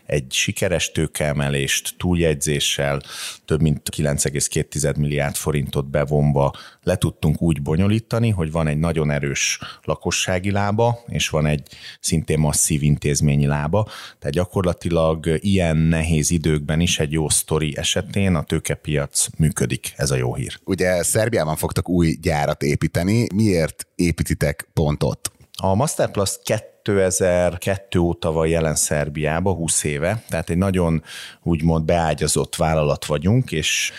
egy 0.05 0.31
sikeres 0.31 0.91
tőkeemelést 0.91 1.93
túljegyzéssel 1.97 3.01
több 3.45 3.61
mint 3.61 3.89
9,2 3.95 4.97
milliárd 4.97 5.35
forintot 5.35 5.89
bevonva 5.89 6.53
le 6.83 6.95
tudtunk 6.95 7.41
úgy 7.41 7.61
bonyolítani, 7.61 8.29
hogy 8.29 8.51
van 8.51 8.67
egy 8.67 8.77
nagyon 8.77 9.11
erős 9.11 9.59
lakossági 9.83 10.51
lába, 10.51 10.99
és 11.07 11.29
van 11.29 11.45
egy 11.45 11.67
szintén 11.99 12.39
masszív 12.39 12.83
intézményi 12.83 13.45
lába, 13.45 13.87
tehát 14.19 14.35
gyakorlatilag 14.35 15.02
ilyen 15.39 15.77
nehéz 15.77 16.31
időkben 16.31 16.79
is 16.79 16.99
egy 16.99 17.11
jó 17.11 17.29
sztori 17.29 17.77
esetén 17.77 18.35
a 18.35 18.43
tőkepiac 18.43 19.27
működik, 19.37 19.93
ez 19.95 20.11
a 20.11 20.15
jó 20.15 20.35
hír. 20.35 20.59
Ugye 20.65 21.03
Szerbiában 21.03 21.55
fogtak 21.55 21.89
új 21.89 22.17
gyárat 22.21 22.63
építeni, 22.63 23.27
miért 23.35 23.87
építitek 23.95 24.69
pont 24.73 25.03
ott? 25.03 25.31
A 25.57 25.75
Masterplast 25.75 26.41
2002 26.43 27.99
óta 27.99 28.31
van 28.31 28.47
jelen 28.47 28.75
Szerbiába, 28.75 29.53
20 29.53 29.83
éve, 29.83 30.23
tehát 30.29 30.49
egy 30.49 30.57
nagyon 30.57 31.03
úgymond 31.43 31.85
beágyazott 31.85 32.55
vállalat 32.55 33.05
vagyunk, 33.05 33.51
és 33.51 33.91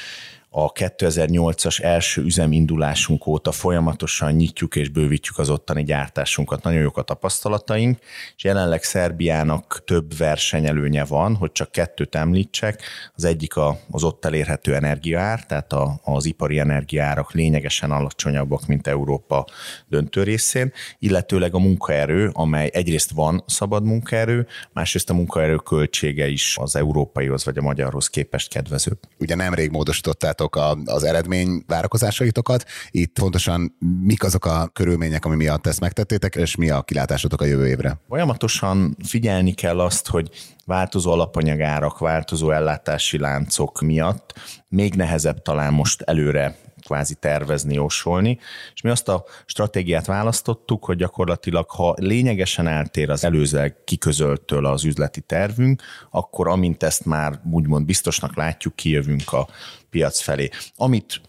a 0.56 0.72
2008-as 0.72 1.82
első 1.82 2.22
üzemindulásunk 2.22 3.26
óta 3.26 3.52
folyamatosan 3.52 4.32
nyitjuk 4.32 4.76
és 4.76 4.88
bővítjük 4.88 5.38
az 5.38 5.50
ottani 5.50 5.84
gyártásunkat. 5.84 6.62
Nagyon 6.62 6.80
jók 6.80 6.96
a 6.96 7.02
tapasztalataink, 7.02 7.98
és 8.36 8.44
jelenleg 8.44 8.82
Szerbiának 8.82 9.82
több 9.84 10.16
versenyelőnye 10.16 11.04
van, 11.04 11.34
hogy 11.34 11.52
csak 11.52 11.72
kettőt 11.72 12.14
említsek. 12.14 12.82
Az 13.14 13.24
egyik 13.24 13.56
az 13.90 14.04
ott 14.04 14.24
elérhető 14.24 14.74
energiaár, 14.74 15.46
tehát 15.46 15.72
az 16.02 16.24
ipari 16.24 16.58
energiárak 16.58 17.32
lényegesen 17.32 17.90
alacsonyabbak, 17.90 18.66
mint 18.66 18.86
Európa 18.86 19.46
döntő 19.88 20.22
részén, 20.22 20.72
illetőleg 20.98 21.54
a 21.54 21.58
munkaerő, 21.58 22.30
amely 22.32 22.70
egyrészt 22.72 23.10
van 23.10 23.44
szabad 23.46 23.84
munkaerő, 23.84 24.46
másrészt 24.72 25.10
a 25.10 25.14
munkaerő 25.14 25.56
költsége 25.56 26.26
is 26.28 26.56
az 26.60 26.76
európaihoz 26.76 27.44
vagy 27.44 27.58
a 27.58 27.62
magyarhoz 27.62 28.08
képest 28.08 28.48
kedvezőbb. 28.48 28.98
Ugye 29.18 29.34
nemrég 29.34 29.70
módosítottátok 29.70 30.42
várjátok 30.52 30.94
az 30.94 31.04
eredmény 31.04 31.62
várakozásaitokat. 31.66 32.64
Itt 32.90 33.18
fontosan 33.18 33.76
mik 34.02 34.24
azok 34.24 34.44
a 34.44 34.70
körülmények, 34.72 35.24
ami 35.24 35.36
miatt 35.36 35.66
ezt 35.66 35.80
megtettétek, 35.80 36.34
és 36.34 36.56
mi 36.56 36.70
a 36.70 36.82
kilátásotok 36.82 37.40
a 37.40 37.44
jövő 37.44 37.66
évre? 37.66 37.98
Folyamatosan 38.08 38.96
figyelni 39.04 39.52
kell 39.52 39.80
azt, 39.80 40.08
hogy 40.08 40.30
változó 40.66 41.10
alapanyagárak, 41.10 41.98
változó 41.98 42.50
ellátási 42.50 43.18
láncok 43.18 43.80
miatt 43.80 44.32
még 44.68 44.94
nehezebb 44.94 45.42
talán 45.42 45.72
most 45.72 46.02
előre 46.02 46.56
kvázi 46.84 47.14
tervezni, 47.14 47.74
jósolni, 47.74 48.38
és 48.74 48.80
mi 48.80 48.90
azt 48.90 49.08
a 49.08 49.24
stratégiát 49.46 50.06
választottuk, 50.06 50.84
hogy 50.84 50.96
gyakorlatilag, 50.96 51.70
ha 51.70 51.94
lényegesen 51.98 52.66
eltér 52.66 53.10
az 53.10 53.24
előző 53.24 53.76
kiközöltől 53.84 54.66
az 54.66 54.84
üzleti 54.84 55.20
tervünk, 55.20 55.82
akkor 56.10 56.48
amint 56.48 56.82
ezt 56.82 57.04
már 57.04 57.40
úgymond 57.50 57.86
biztosnak 57.86 58.36
látjuk, 58.36 58.76
kijövünk 58.76 59.32
a 59.32 59.48
piac 59.94 60.20
felé. 60.20 60.48
Amit 60.76 61.20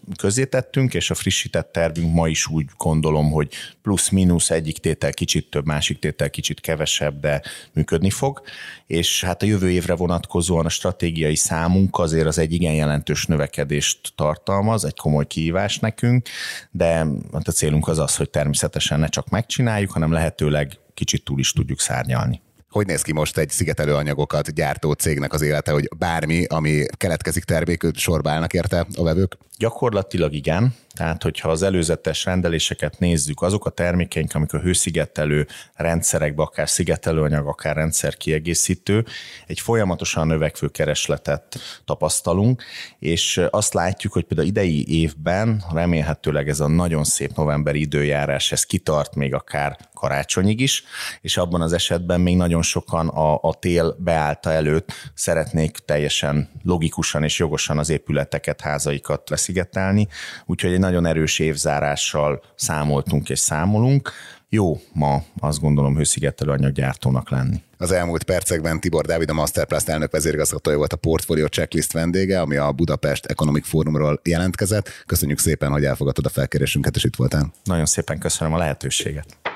tettünk, 0.48 0.94
és 0.94 1.10
a 1.10 1.14
frissített 1.14 1.72
tervünk 1.72 2.12
ma 2.12 2.28
is 2.28 2.46
úgy 2.46 2.66
gondolom, 2.76 3.30
hogy 3.30 3.52
plusz-minusz 3.82 4.50
egyik 4.50 4.78
tétel 4.78 5.12
kicsit 5.12 5.50
több, 5.50 5.66
másik 5.66 5.98
tétel 5.98 6.30
kicsit 6.30 6.60
kevesebb, 6.60 7.20
de 7.20 7.42
működni 7.72 8.10
fog, 8.10 8.42
és 8.86 9.24
hát 9.24 9.42
a 9.42 9.46
jövő 9.46 9.70
évre 9.70 9.94
vonatkozóan 9.94 10.64
a 10.64 10.68
stratégiai 10.68 11.36
számunk 11.36 11.98
azért 11.98 12.26
az 12.26 12.38
egy 12.38 12.52
igen 12.52 12.74
jelentős 12.74 13.26
növekedést 13.26 14.12
tartalmaz, 14.14 14.84
egy 14.84 14.96
komoly 14.96 15.26
kihívás 15.26 15.78
nekünk, 15.78 16.28
de 16.70 16.88
hát 17.32 17.48
a 17.48 17.52
célunk 17.52 17.88
az 17.88 17.98
az, 17.98 18.16
hogy 18.16 18.30
természetesen 18.30 19.00
ne 19.00 19.08
csak 19.08 19.28
megcsináljuk, 19.28 19.90
hanem 19.90 20.12
lehetőleg 20.12 20.78
kicsit 20.94 21.24
túl 21.24 21.38
is 21.38 21.52
tudjuk 21.52 21.80
szárnyalni 21.80 22.44
hogy 22.76 22.86
néz 22.86 23.02
ki 23.02 23.12
most 23.12 23.38
egy 23.38 23.50
szigetelő 23.50 23.94
anyagokat 23.94 24.54
gyártó 24.54 24.92
cégnek 24.92 25.32
az 25.32 25.42
élete, 25.42 25.72
hogy 25.72 25.88
bármi, 25.98 26.44
ami 26.44 26.84
keletkezik 26.96 27.44
termék, 27.44 27.84
sorba 27.94 28.30
állnak 28.30 28.52
érte 28.52 28.86
a 28.96 29.02
vevők? 29.02 29.38
Gyakorlatilag 29.58 30.32
igen. 30.32 30.74
Tehát, 30.96 31.22
hogyha 31.22 31.48
az 31.48 31.62
előzetes 31.62 32.24
rendeléseket 32.24 32.98
nézzük, 32.98 33.42
azok 33.42 33.66
a 33.66 33.70
termékeink, 33.70 34.34
amik 34.34 34.52
a 34.52 34.58
hőszigetelő 34.58 35.46
rendszerekbe, 35.74 36.42
akár 36.42 36.68
szigetelőanyag, 36.68 37.46
akár 37.46 37.76
rendszer 37.76 38.16
kiegészítő, 38.16 39.04
egy 39.46 39.60
folyamatosan 39.60 40.26
növekvő 40.26 40.68
keresletet 40.68 41.58
tapasztalunk, 41.84 42.62
és 42.98 43.40
azt 43.50 43.74
látjuk, 43.74 44.12
hogy 44.12 44.24
például 44.24 44.48
idei 44.48 45.00
évben 45.00 45.64
remélhetőleg 45.72 46.48
ez 46.48 46.60
a 46.60 46.68
nagyon 46.68 47.04
szép 47.04 47.34
novemberi 47.34 47.80
időjárás, 47.80 48.52
ez 48.52 48.64
kitart 48.64 49.14
még 49.14 49.34
akár 49.34 49.78
karácsonyig 49.94 50.60
is, 50.60 50.84
és 51.20 51.36
abban 51.36 51.60
az 51.60 51.72
esetben 51.72 52.20
még 52.20 52.36
nagyon 52.36 52.62
sokan 52.62 53.08
a, 53.08 53.38
a 53.42 53.54
tél 53.54 53.96
beállta 53.98 54.52
előtt 54.52 54.92
szeretnék 55.14 55.78
teljesen 55.78 56.50
logikusan 56.62 57.22
és 57.22 57.38
jogosan 57.38 57.78
az 57.78 57.88
épületeket, 57.88 58.60
házaikat 58.60 59.30
leszigetelni, 59.30 60.08
úgyhogy 60.46 60.72
egy 60.72 60.78
nagyon 60.86 61.06
erős 61.06 61.38
évzárással 61.38 62.42
számoltunk 62.54 63.30
és 63.30 63.38
számolunk. 63.38 64.10
Jó 64.48 64.80
ma 64.92 65.22
azt 65.38 65.60
gondolom 65.60 65.96
hőszigetelő 65.96 66.50
anyaggyártónak 66.50 67.30
lenni. 67.30 67.62
Az 67.78 67.92
elmúlt 67.92 68.22
percekben 68.22 68.80
Tibor 68.80 69.04
Dávid, 69.04 69.30
a 69.30 69.32
Masterplast 69.32 69.88
elnök 69.88 70.12
vezérigazgatója 70.12 70.76
volt 70.76 70.92
a 70.92 70.96
Portfolio 70.96 71.46
Checklist 71.46 71.92
vendége, 71.92 72.40
ami 72.40 72.56
a 72.56 72.72
Budapest 72.72 73.26
Economic 73.26 73.68
Forumról 73.68 74.20
jelentkezett. 74.24 74.88
Köszönjük 75.06 75.38
szépen, 75.38 75.70
hogy 75.70 75.84
elfogadtad 75.84 76.26
a 76.26 76.28
felkérésünket, 76.28 76.96
és 76.96 77.04
itt 77.04 77.16
voltál. 77.16 77.52
Nagyon 77.64 77.86
szépen 77.86 78.18
köszönöm 78.18 78.54
a 78.54 78.58
lehetőséget. 78.58 79.55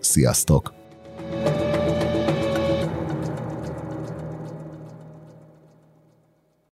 Sziasztok! 0.00 0.72